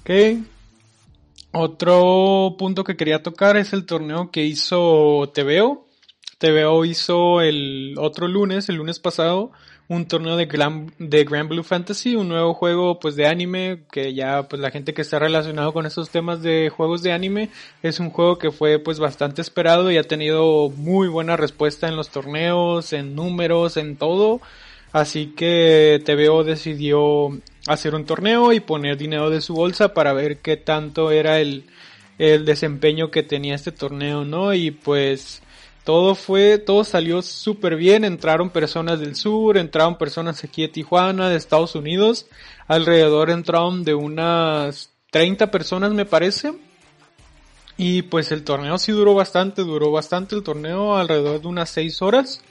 Ok. 0.00 0.10
Otro 1.52 2.56
punto 2.58 2.82
que 2.82 2.96
quería 2.96 3.22
tocar 3.22 3.56
es 3.56 3.72
el 3.72 3.86
torneo 3.86 4.30
que 4.30 4.44
hizo 4.44 5.30
TVO 5.32 5.85
TVO 6.38 6.84
hizo 6.84 7.40
el 7.40 7.94
otro 7.98 8.28
lunes, 8.28 8.68
el 8.68 8.76
lunes 8.76 8.98
pasado, 8.98 9.52
un 9.88 10.06
torneo 10.06 10.36
de 10.36 10.46
Grand, 10.46 10.92
de 10.98 11.24
Grand 11.24 11.48
Blue 11.48 11.62
Fantasy, 11.62 12.16
un 12.16 12.28
nuevo 12.28 12.52
juego 12.52 12.98
pues 12.98 13.16
de 13.16 13.26
anime, 13.26 13.84
que 13.90 14.12
ya 14.12 14.42
pues 14.42 14.60
la 14.60 14.70
gente 14.70 14.92
que 14.92 15.02
está 15.02 15.18
relacionado 15.18 15.72
con 15.72 15.86
esos 15.86 16.10
temas 16.10 16.42
de 16.42 16.68
juegos 16.68 17.02
de 17.02 17.12
anime, 17.12 17.48
es 17.82 18.00
un 18.00 18.10
juego 18.10 18.38
que 18.38 18.50
fue 18.50 18.78
pues 18.78 18.98
bastante 18.98 19.40
esperado 19.40 19.90
y 19.90 19.96
ha 19.96 20.02
tenido 20.02 20.68
muy 20.70 21.08
buena 21.08 21.36
respuesta 21.36 21.88
en 21.88 21.96
los 21.96 22.10
torneos, 22.10 22.92
en 22.92 23.14
números, 23.14 23.76
en 23.76 23.96
todo. 23.96 24.40
Así 24.92 25.34
que 25.36 26.02
TVO 26.04 26.44
decidió 26.44 27.30
hacer 27.66 27.94
un 27.94 28.04
torneo 28.04 28.52
y 28.52 28.60
poner 28.60 28.96
dinero 28.96 29.30
de 29.30 29.40
su 29.40 29.54
bolsa 29.54 29.94
para 29.94 30.12
ver 30.12 30.38
qué 30.38 30.56
tanto 30.56 31.10
era 31.10 31.40
el, 31.40 31.64
el 32.18 32.44
desempeño 32.44 33.10
que 33.10 33.22
tenía 33.22 33.54
este 33.54 33.72
torneo, 33.72 34.24
¿no? 34.24 34.54
Y 34.54 34.70
pues 34.70 35.42
todo 35.86 36.16
fue, 36.16 36.58
todo 36.58 36.82
salió 36.82 37.22
súper 37.22 37.76
bien, 37.76 38.04
entraron 38.04 38.50
personas 38.50 38.98
del 38.98 39.14
sur, 39.14 39.56
entraron 39.56 39.96
personas 39.96 40.42
aquí 40.42 40.62
de 40.62 40.68
Tijuana, 40.68 41.28
de 41.28 41.36
Estados 41.36 41.76
Unidos, 41.76 42.26
alrededor 42.66 43.30
entraron 43.30 43.84
de 43.84 43.94
unas 43.94 44.90
30 45.12 45.52
personas 45.52 45.92
me 45.92 46.04
parece. 46.04 46.54
Y 47.76 48.02
pues 48.02 48.32
el 48.32 48.42
torneo 48.42 48.78
sí 48.78 48.90
duró 48.90 49.14
bastante, 49.14 49.62
duró 49.62 49.92
bastante 49.92 50.34
el 50.34 50.42
torneo, 50.42 50.96
alrededor 50.96 51.40
de 51.40 51.46
unas 51.46 51.70
6 51.70 52.02
horas. 52.02 52.42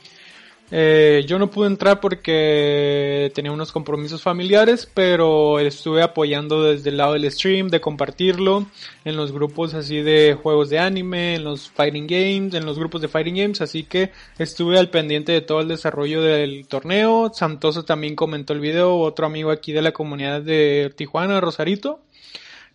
Eh, 0.72 1.24
yo 1.28 1.38
no 1.38 1.52
pude 1.52 1.68
entrar 1.68 2.00
porque 2.00 3.32
tenía 3.36 3.52
unos 3.52 3.72
compromisos 3.72 4.24
familiares, 4.24 4.90
pero 4.92 5.60
estuve 5.60 6.02
apoyando 6.02 6.64
desde 6.64 6.90
el 6.90 6.98
lado 6.98 7.14
del 7.14 7.32
stream, 7.32 7.68
de 7.70 7.82
compartirlo 7.82 8.66
en 9.04 9.16
los 9.16 9.32
grupos 9.32 9.76
así 9.76 10.02
de 10.02 10.38
juegos 10.42 10.70
de 10.70 10.80
anime, 10.80 11.36
en 11.36 11.44
los 11.44 11.70
fighting 11.70 12.08
games, 12.08 12.56
en 12.56 12.66
los 12.66 12.80
grupos 12.80 13.02
de 13.02 13.08
fighting 13.08 13.36
games, 13.36 13.62
así 13.62 13.84
que 13.84 14.12
estuve 14.40 14.80
al 14.80 14.90
pendiente 14.90 15.32
de 15.32 15.42
todo 15.42 15.62
el 15.62 15.68
desarrollo 15.68 16.22
del 16.22 16.68
torneo. 16.68 17.32
Santoso 17.34 17.86
también 17.86 18.16
comentó 18.16 18.54
el 18.54 18.60
video, 18.60 18.98
otro 18.98 19.28
amigo 19.28 19.52
aquí 19.52 19.72
de 19.72 19.84
la 19.84 19.92
comunidad 19.92 20.42
de 20.42 20.92
Tijuana, 20.96 21.42
Rosarito 21.42 22.00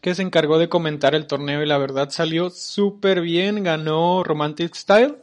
que 0.00 0.14
se 0.14 0.22
encargó 0.22 0.58
de 0.58 0.70
comentar 0.70 1.14
el 1.14 1.26
torneo 1.26 1.62
y 1.62 1.66
la 1.66 1.76
verdad 1.76 2.08
salió 2.08 2.48
súper 2.48 3.20
bien, 3.20 3.62
ganó 3.62 4.24
Romantic 4.24 4.74
Style 4.74 5.16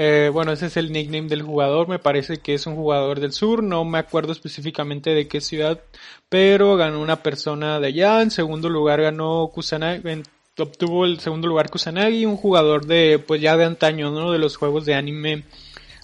Eh, 0.00 0.30
bueno, 0.32 0.52
ese 0.52 0.66
es 0.66 0.76
el 0.76 0.92
nickname 0.92 1.26
del 1.26 1.42
jugador. 1.42 1.88
Me 1.88 1.98
parece 1.98 2.38
que 2.38 2.54
es 2.54 2.68
un 2.68 2.76
jugador 2.76 3.18
del 3.18 3.32
sur. 3.32 3.64
No 3.64 3.84
me 3.84 3.98
acuerdo 3.98 4.30
específicamente 4.30 5.10
de 5.10 5.26
qué 5.26 5.40
ciudad, 5.40 5.80
pero 6.28 6.76
ganó 6.76 7.00
una 7.00 7.20
persona 7.20 7.80
de 7.80 7.88
allá. 7.88 8.22
En 8.22 8.30
segundo 8.30 8.68
lugar 8.68 9.02
ganó 9.02 9.50
Kusanagi. 9.52 10.22
Obtuvo 10.56 11.04
el 11.04 11.18
segundo 11.18 11.48
lugar 11.48 11.68
Kusanagi, 11.68 12.26
un 12.26 12.36
jugador 12.36 12.86
de, 12.86 13.18
pues 13.18 13.40
ya 13.40 13.56
de 13.56 13.64
antaño, 13.64 14.12
¿no? 14.12 14.30
De 14.30 14.38
los 14.38 14.56
juegos 14.56 14.86
de 14.86 14.94
anime 14.94 15.42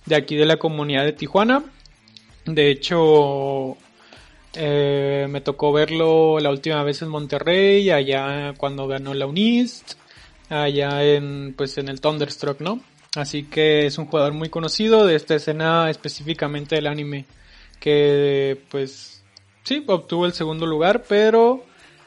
de 0.07 0.17
aquí 0.17 0.35
de 0.35 0.47
la 0.47 0.57
comunidad 0.57 1.05
de 1.05 1.13
Tijuana. 1.13 1.63
De 2.47 2.71
hecho, 2.71 3.77
eh, 4.55 5.29
me 5.31 5.41
tocó 5.41 5.73
verlo 5.73 6.41
la 6.41 6.51
última 6.51 6.83
vez 6.83 7.01
en 7.03 7.11
Monterrey, 7.11 7.91
allá 7.91 8.55
cuando 8.57 8.89
ganó 8.89 9.15
la 9.15 9.27
Unist, 9.27 9.93
allá 10.49 11.05
en, 11.05 11.55
pues 11.57 11.79
en 11.79 11.89
el 11.89 12.01
Thunderstruck, 12.01 12.61
¿no? 12.61 12.81
Así 13.17 13.45
que 13.45 13.87
es 13.87 13.99
un 13.99 14.07
jugador 14.07 14.33
muy 14.33 14.49
conocido 14.49 15.07
de 15.07 15.15
esta 15.15 15.35
escena 15.37 15.89
específicamente 15.91 16.75
del 16.75 16.87
anime, 16.87 17.27
que 17.81 18.61
pues 18.71 19.23
sí, 19.63 19.85
obtuvo 19.87 20.27
el 20.27 20.33
segundo 20.33 20.67
lugar, 20.67 21.05
pero 21.09 21.65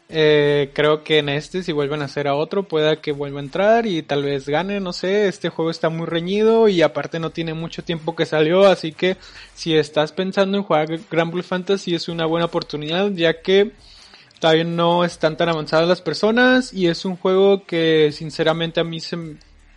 eh, 0.10 0.72
creo 0.74 1.04
que 1.04 1.20
en 1.20 1.30
este, 1.30 1.64
si 1.64 1.72
vuelven 1.74 2.02
a 2.02 2.06
hacer 2.06 2.28
a 2.28 2.36
otro, 2.36 2.64
pueda 2.64 3.02
que 3.02 3.12
vuelva 3.12 3.40
a 3.40 3.44
entrar 3.44 3.86
y 3.86 4.02
tal 4.04 4.24
vez 4.24 4.48
gane, 4.48 4.80
no 4.80 4.94
sé, 4.94 5.28
este 5.28 5.50
juego 5.50 5.72
está 5.72 5.90
muy 5.90 6.06
reñido 6.06 6.70
y 6.70 6.82
aparte 6.82 7.20
no 7.20 7.32
tiene 7.32 7.54
mucho 7.54 7.84
tiempo 7.84 8.16
que 8.16 8.26
salió, 8.26 8.66
así 8.66 8.92
que 8.94 9.18
si 9.54 9.76
estás 9.76 10.12
pensando 10.14 10.58
en 10.58 10.64
jugar 10.64 10.88
Grand 11.12 11.32
Blue 11.32 11.44
Fantasy 11.44 11.96
es 11.96 12.08
una 12.08 12.26
buena 12.26 12.46
oportunidad, 12.46 13.12
ya 13.12 13.42
que 13.42 13.72
todavía 14.40 14.64
no 14.64 15.04
están 15.04 15.36
tan 15.36 15.50
avanzadas 15.50 15.88
las 15.88 16.02
personas 16.02 16.74
y 16.74 16.88
es 16.88 17.04
un 17.06 17.18
juego 17.18 17.66
que 17.66 18.12
sinceramente 18.14 18.80
a 18.80 18.84
mí 18.84 19.00
se 19.00 19.18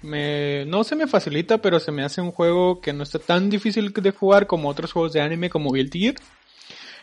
no 0.02 0.85
se 0.85 0.97
me 0.97 1.07
facilita, 1.07 1.59
pero 1.59 1.80
se 1.80 1.92
me 1.92 2.02
hace 2.02 2.21
un 2.21 2.33
juego 2.33 2.80
que 2.80 2.92
no 2.92 3.02
está 3.02 3.19
tan 3.19 3.50
difícil 3.50 3.92
de 3.92 4.11
jugar 4.11 4.47
como 4.47 4.69
otros 4.69 4.92
juegos 4.92 5.12
de 5.12 5.21
anime 5.21 5.50
como 5.50 5.73
Guilty 5.73 6.00
Gear. 6.00 6.14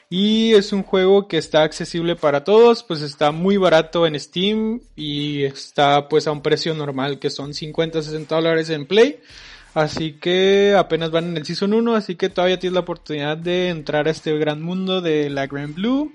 Y 0.10 0.54
es 0.54 0.72
un 0.72 0.84
juego 0.84 1.28
que 1.28 1.38
está 1.38 1.64
accesible 1.64 2.16
para 2.16 2.46
todos, 2.46 2.84
pues 2.84 3.02
está 3.02 3.32
muy 3.32 3.58
barato 3.58 4.08
en 4.08 4.18
Steam 4.18 4.80
y 4.96 5.44
está 5.44 6.08
pues 6.08 6.28
a 6.28 6.32
un 6.32 6.42
precio 6.42 6.74
normal 6.74 7.20
que 7.20 7.30
son 7.30 7.54
50, 7.54 8.02
60 8.02 8.36
dólares 8.36 8.70
en 8.70 8.86
Play. 8.86 9.20
Así 9.74 10.14
que 10.14 10.76
apenas 10.78 11.12
van 11.12 11.26
en 11.26 11.38
el 11.38 11.46
Season 11.46 11.74
1, 11.74 11.96
así 11.96 12.16
que 12.16 12.30
todavía 12.30 12.58
tienes 12.58 12.74
la 12.76 12.80
oportunidad 12.80 13.38
de 13.38 13.70
entrar 13.70 14.08
a 14.08 14.12
este 14.12 14.36
gran 14.38 14.62
mundo 14.62 15.02
de 15.02 15.30
la 15.30 15.46
Grand 15.46 15.76
Blue. 15.76 16.12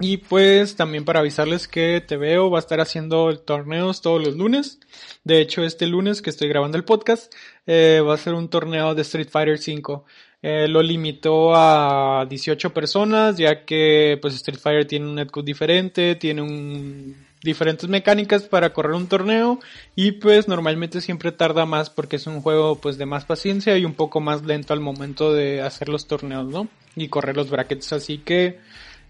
Y 0.00 0.16
pues 0.16 0.74
también 0.74 1.04
para 1.04 1.20
avisarles 1.20 1.68
que 1.68 2.00
te 2.00 2.16
veo 2.16 2.50
va 2.50 2.58
a 2.58 2.60
estar 2.60 2.80
haciendo 2.80 3.38
torneos 3.38 4.02
todos 4.02 4.22
los 4.22 4.36
lunes. 4.36 4.80
De 5.22 5.40
hecho, 5.40 5.64
este 5.64 5.86
lunes 5.86 6.20
que 6.20 6.30
estoy 6.30 6.48
grabando 6.48 6.76
el 6.76 6.84
podcast 6.84 7.32
eh, 7.66 8.02
va 8.06 8.14
a 8.14 8.18
ser 8.18 8.34
un 8.34 8.48
torneo 8.48 8.94
de 8.94 9.02
Street 9.02 9.28
Fighter 9.30 9.58
5. 9.58 10.04
Eh, 10.42 10.68
lo 10.68 10.82
limitó 10.82 11.54
a 11.54 12.26
18 12.28 12.74
personas, 12.74 13.38
ya 13.38 13.64
que 13.64 14.18
pues 14.20 14.34
Street 14.34 14.58
Fighter 14.58 14.86
tiene 14.86 15.06
un 15.06 15.14
netcode 15.14 15.46
diferente, 15.46 16.16
tiene 16.16 16.42
un, 16.42 17.16
diferentes 17.44 17.88
mecánicas 17.88 18.42
para 18.42 18.72
correr 18.72 18.92
un 18.92 19.06
torneo 19.06 19.60
y 19.94 20.12
pues 20.12 20.48
normalmente 20.48 21.00
siempre 21.00 21.30
tarda 21.30 21.66
más 21.66 21.88
porque 21.90 22.16
es 22.16 22.26
un 22.26 22.40
juego 22.40 22.76
pues 22.76 22.98
de 22.98 23.06
más 23.06 23.26
paciencia 23.26 23.78
y 23.78 23.84
un 23.84 23.94
poco 23.94 24.20
más 24.20 24.42
lento 24.44 24.72
al 24.72 24.80
momento 24.80 25.32
de 25.32 25.62
hacer 25.62 25.88
los 25.88 26.08
torneos, 26.08 26.46
¿no? 26.46 26.68
Y 26.96 27.08
correr 27.08 27.36
los 27.36 27.50
brackets, 27.50 27.92
así 27.92 28.18
que 28.18 28.58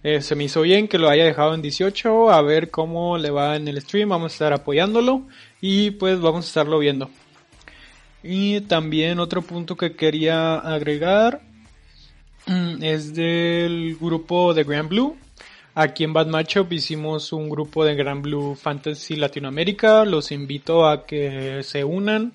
eh, 0.05 0.21
se 0.21 0.37
me 0.37 0.45
hizo 0.45 0.61
bien 0.61 0.87
que 0.87 0.99
lo 0.99 1.09
haya 1.09 1.25
dejado 1.25 1.55
en 1.55 1.63
18, 1.63 2.31
a 2.31 2.43
ver 2.43 2.71
cómo 2.71 3.17
le 3.17 3.31
va 3.31 3.57
en 3.57 3.67
el 3.69 3.81
stream, 3.81 4.11
vamos 4.11 4.33
a 4.33 4.35
estar 4.35 4.53
apoyándolo 4.53 5.23
y 5.63 5.93
pues 5.93 6.21
vamos 6.21 6.45
a 6.45 6.49
estarlo 6.49 6.79
viendo. 6.79 7.09
Y 8.23 8.61
también 8.61 9.19
otro 9.19 9.41
punto 9.41 9.79
que 9.79 9.97
quería 9.97 10.57
agregar 10.57 11.41
mm, 12.47 12.83
es 12.83 13.15
del 13.15 13.97
grupo 13.99 14.53
de 14.53 14.65
Grand 14.65 14.91
Blue. 14.91 15.17
Aquí 15.75 16.05
en 16.05 16.13
Bad 16.13 16.27
Matchup 16.27 16.71
hicimos 16.75 17.33
un 17.33 17.49
grupo 17.49 17.83
de 17.83 17.95
Grand 17.95 18.23
Blue 18.23 18.55
Fantasy 18.55 19.17
Latinoamérica. 19.17 20.05
Los 20.05 20.33
invito 20.33 20.87
a 20.87 21.07
que 21.07 21.63
se 21.63 21.83
unan. 21.83 22.35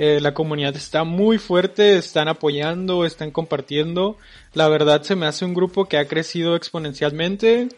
Eh, 0.00 0.20
la 0.20 0.32
comunidad 0.32 0.76
está 0.76 1.02
muy 1.02 1.38
fuerte, 1.38 1.96
están 1.96 2.28
apoyando, 2.28 3.04
están 3.04 3.32
compartiendo. 3.32 4.16
La 4.54 4.68
verdad 4.68 5.02
se 5.02 5.16
me 5.16 5.26
hace 5.26 5.44
un 5.44 5.54
grupo 5.54 5.86
que 5.86 5.98
ha 5.98 6.06
crecido 6.06 6.54
exponencialmente 6.54 7.68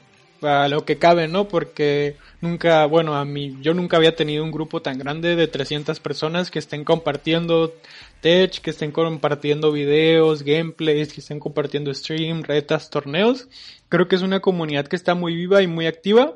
a 0.43 0.69
lo 0.69 0.85
que 0.85 0.99
cabe, 0.99 1.29
¿no? 1.29 1.49
Porque 1.49 2.17
nunca, 2.43 2.85
bueno, 2.85 3.15
a 3.15 3.25
mí, 3.25 3.57
yo 3.63 3.73
nunca 3.73 3.97
había 3.97 4.17
tenido 4.17 4.45
un 4.45 4.51
grupo 4.51 4.83
tan 4.83 4.99
grande 4.99 5.35
de 5.35 5.49
300 5.49 5.99
personas 6.01 6.51
que 6.51 6.59
estén 6.59 6.85
compartiendo 6.85 7.73
tech, 8.21 8.61
que 8.61 8.69
estén 8.69 8.93
compartiendo 8.93 9.73
videos, 9.73 10.43
gameplays, 10.43 11.15
que 11.15 11.23
estén 11.23 11.41
compartiendo 11.41 11.95
stream, 11.95 12.43
retas, 12.43 12.91
torneos. 12.91 13.49
Creo 13.89 14.09
que 14.09 14.17
es 14.17 14.23
una 14.23 14.41
comunidad 14.41 14.89
que 14.89 14.97
está 14.97 15.15
muy 15.15 15.35
viva 15.35 15.63
y 15.63 15.67
muy 15.67 15.87
activa. 15.87 16.35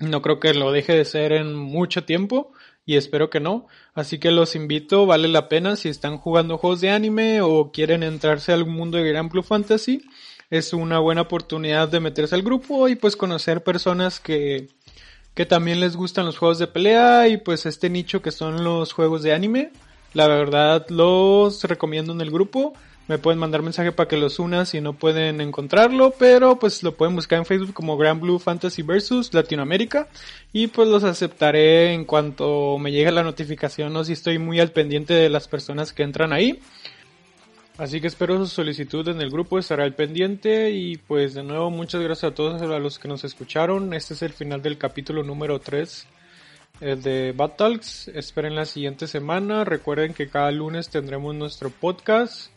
No 0.00 0.20
creo 0.20 0.40
que 0.40 0.52
lo 0.52 0.72
deje 0.72 0.94
de 0.94 1.04
ser 1.04 1.30
en 1.30 1.54
mucho 1.54 2.02
tiempo 2.02 2.52
y 2.86 2.96
espero 2.96 3.28
que 3.28 3.40
no. 3.40 3.66
Así 3.94 4.18
que 4.18 4.30
los 4.30 4.54
invito, 4.56 5.04
vale 5.04 5.28
la 5.28 5.50
pena 5.50 5.76
si 5.76 5.90
están 5.90 6.16
jugando 6.16 6.56
juegos 6.56 6.80
de 6.80 6.90
anime 6.90 7.42
o 7.42 7.70
quieren 7.72 8.02
entrarse 8.02 8.52
al 8.52 8.64
mundo 8.64 8.96
de 8.96 9.08
Grand 9.10 9.30
Blue 9.30 9.42
Fantasy 9.42 10.02
es 10.50 10.72
una 10.72 10.98
buena 10.98 11.22
oportunidad 11.22 11.88
de 11.88 12.00
meterse 12.00 12.34
al 12.34 12.42
grupo 12.42 12.88
y 12.88 12.94
pues 12.94 13.16
conocer 13.16 13.64
personas 13.64 14.20
que, 14.20 14.68
que 15.34 15.46
también 15.46 15.80
les 15.80 15.96
gustan 15.96 16.26
los 16.26 16.38
juegos 16.38 16.58
de 16.58 16.68
pelea 16.68 17.28
y 17.28 17.38
pues 17.38 17.66
este 17.66 17.90
nicho 17.90 18.22
que 18.22 18.30
son 18.30 18.62
los 18.62 18.92
juegos 18.92 19.22
de 19.22 19.32
anime. 19.32 19.72
La 20.14 20.28
verdad 20.28 20.86
los 20.88 21.62
recomiendo 21.64 22.12
en 22.12 22.20
el 22.20 22.30
grupo. 22.30 22.74
Me 23.08 23.18
pueden 23.18 23.38
mandar 23.38 23.62
mensaje 23.62 23.92
para 23.92 24.08
que 24.08 24.16
los 24.16 24.40
una 24.40 24.64
si 24.64 24.80
no 24.80 24.92
pueden 24.92 25.40
encontrarlo, 25.40 26.12
pero 26.18 26.58
pues 26.58 26.82
lo 26.82 26.96
pueden 26.96 27.14
buscar 27.14 27.38
en 27.38 27.46
Facebook 27.46 27.72
como 27.72 27.96
Grand 27.96 28.20
Blue 28.20 28.40
Fantasy 28.40 28.82
Versus 28.82 29.32
Latinoamérica 29.32 30.08
y 30.52 30.66
pues 30.66 30.88
los 30.88 31.04
aceptaré 31.04 31.92
en 31.92 32.04
cuanto 32.04 32.78
me 32.78 32.90
llegue 32.90 33.12
la 33.12 33.22
notificación 33.22 33.94
o 33.96 34.02
si 34.02 34.14
estoy 34.14 34.38
muy 34.38 34.58
al 34.58 34.72
pendiente 34.72 35.14
de 35.14 35.28
las 35.28 35.46
personas 35.46 35.92
que 35.92 36.02
entran 36.02 36.32
ahí. 36.32 36.58
Así 37.78 38.00
que 38.00 38.06
espero 38.06 38.38
su 38.38 38.46
solicitud 38.46 39.06
en 39.08 39.20
el 39.20 39.30
grupo, 39.30 39.58
estará 39.58 39.84
al 39.84 39.94
pendiente 39.94 40.70
y 40.70 40.96
pues 40.96 41.34
de 41.34 41.42
nuevo 41.42 41.70
muchas 41.70 42.00
gracias 42.00 42.32
a 42.32 42.34
todos 42.34 42.62
a 42.62 42.78
los 42.78 42.98
que 42.98 43.06
nos 43.06 43.22
escucharon. 43.22 43.92
Este 43.92 44.14
es 44.14 44.22
el 44.22 44.32
final 44.32 44.62
del 44.62 44.78
capítulo 44.78 45.22
número 45.22 45.60
3 45.60 46.06
eh, 46.80 46.96
de 46.96 47.32
Bad 47.32 47.50
Talks. 47.50 48.08
Esperen 48.08 48.54
la 48.54 48.64
siguiente 48.64 49.06
semana. 49.06 49.64
Recuerden 49.64 50.14
que 50.14 50.28
cada 50.28 50.50
lunes 50.52 50.88
tendremos 50.88 51.34
nuestro 51.34 51.68
podcast, 51.68 52.50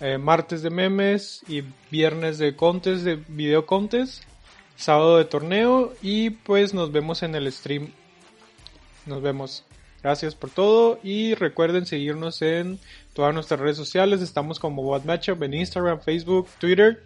eh, 0.00 0.18
martes 0.18 0.62
de 0.62 0.70
memes 0.70 1.42
y 1.48 1.62
viernes 1.90 2.38
de 2.38 2.56
contes, 2.56 3.04
de 3.04 3.16
video 3.28 3.66
contes, 3.66 4.22
sábado 4.76 5.18
de 5.18 5.26
torneo 5.26 5.92
y 6.00 6.30
pues 6.30 6.72
nos 6.74 6.90
vemos 6.90 7.22
en 7.22 7.34
el 7.34 7.50
stream. 7.52 7.92
Nos 9.06 9.22
vemos. 9.22 9.64
Gracias 10.02 10.34
por 10.34 10.48
todo 10.48 10.98
y 11.02 11.34
recuerden 11.34 11.84
seguirnos 11.84 12.40
en 12.40 12.78
todas 13.12 13.34
nuestras 13.34 13.60
redes 13.60 13.76
sociales. 13.76 14.22
Estamos 14.22 14.58
como 14.58 14.88
Bad 14.88 15.04
Matchup 15.04 15.42
en 15.42 15.54
Instagram, 15.54 16.00
Facebook, 16.00 16.48
Twitter. 16.58 17.02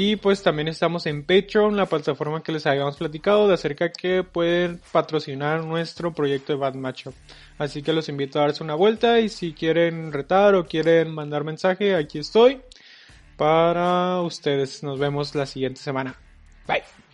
Y 0.00 0.14
pues 0.14 0.44
también 0.44 0.68
estamos 0.68 1.06
en 1.06 1.24
Patreon, 1.24 1.76
la 1.76 1.86
plataforma 1.86 2.40
que 2.40 2.52
les 2.52 2.64
habíamos 2.68 2.96
platicado 2.96 3.48
de 3.48 3.54
acerca 3.54 3.90
que 3.90 4.22
pueden 4.22 4.80
patrocinar 4.92 5.64
nuestro 5.64 6.14
proyecto 6.14 6.52
de 6.52 6.58
Bad 6.60 6.74
Matchup. 6.74 7.14
Así 7.58 7.82
que 7.82 7.92
los 7.92 8.08
invito 8.08 8.38
a 8.38 8.42
darse 8.42 8.62
una 8.62 8.76
vuelta 8.76 9.18
y 9.18 9.28
si 9.28 9.54
quieren 9.54 10.12
retar 10.12 10.54
o 10.54 10.66
quieren 10.66 11.12
mandar 11.12 11.42
mensaje, 11.42 11.96
aquí 11.96 12.20
estoy 12.20 12.60
para 13.36 14.20
ustedes. 14.20 14.84
Nos 14.84 15.00
vemos 15.00 15.34
la 15.34 15.46
siguiente 15.46 15.80
semana. 15.80 16.14
Bye. 16.68 17.07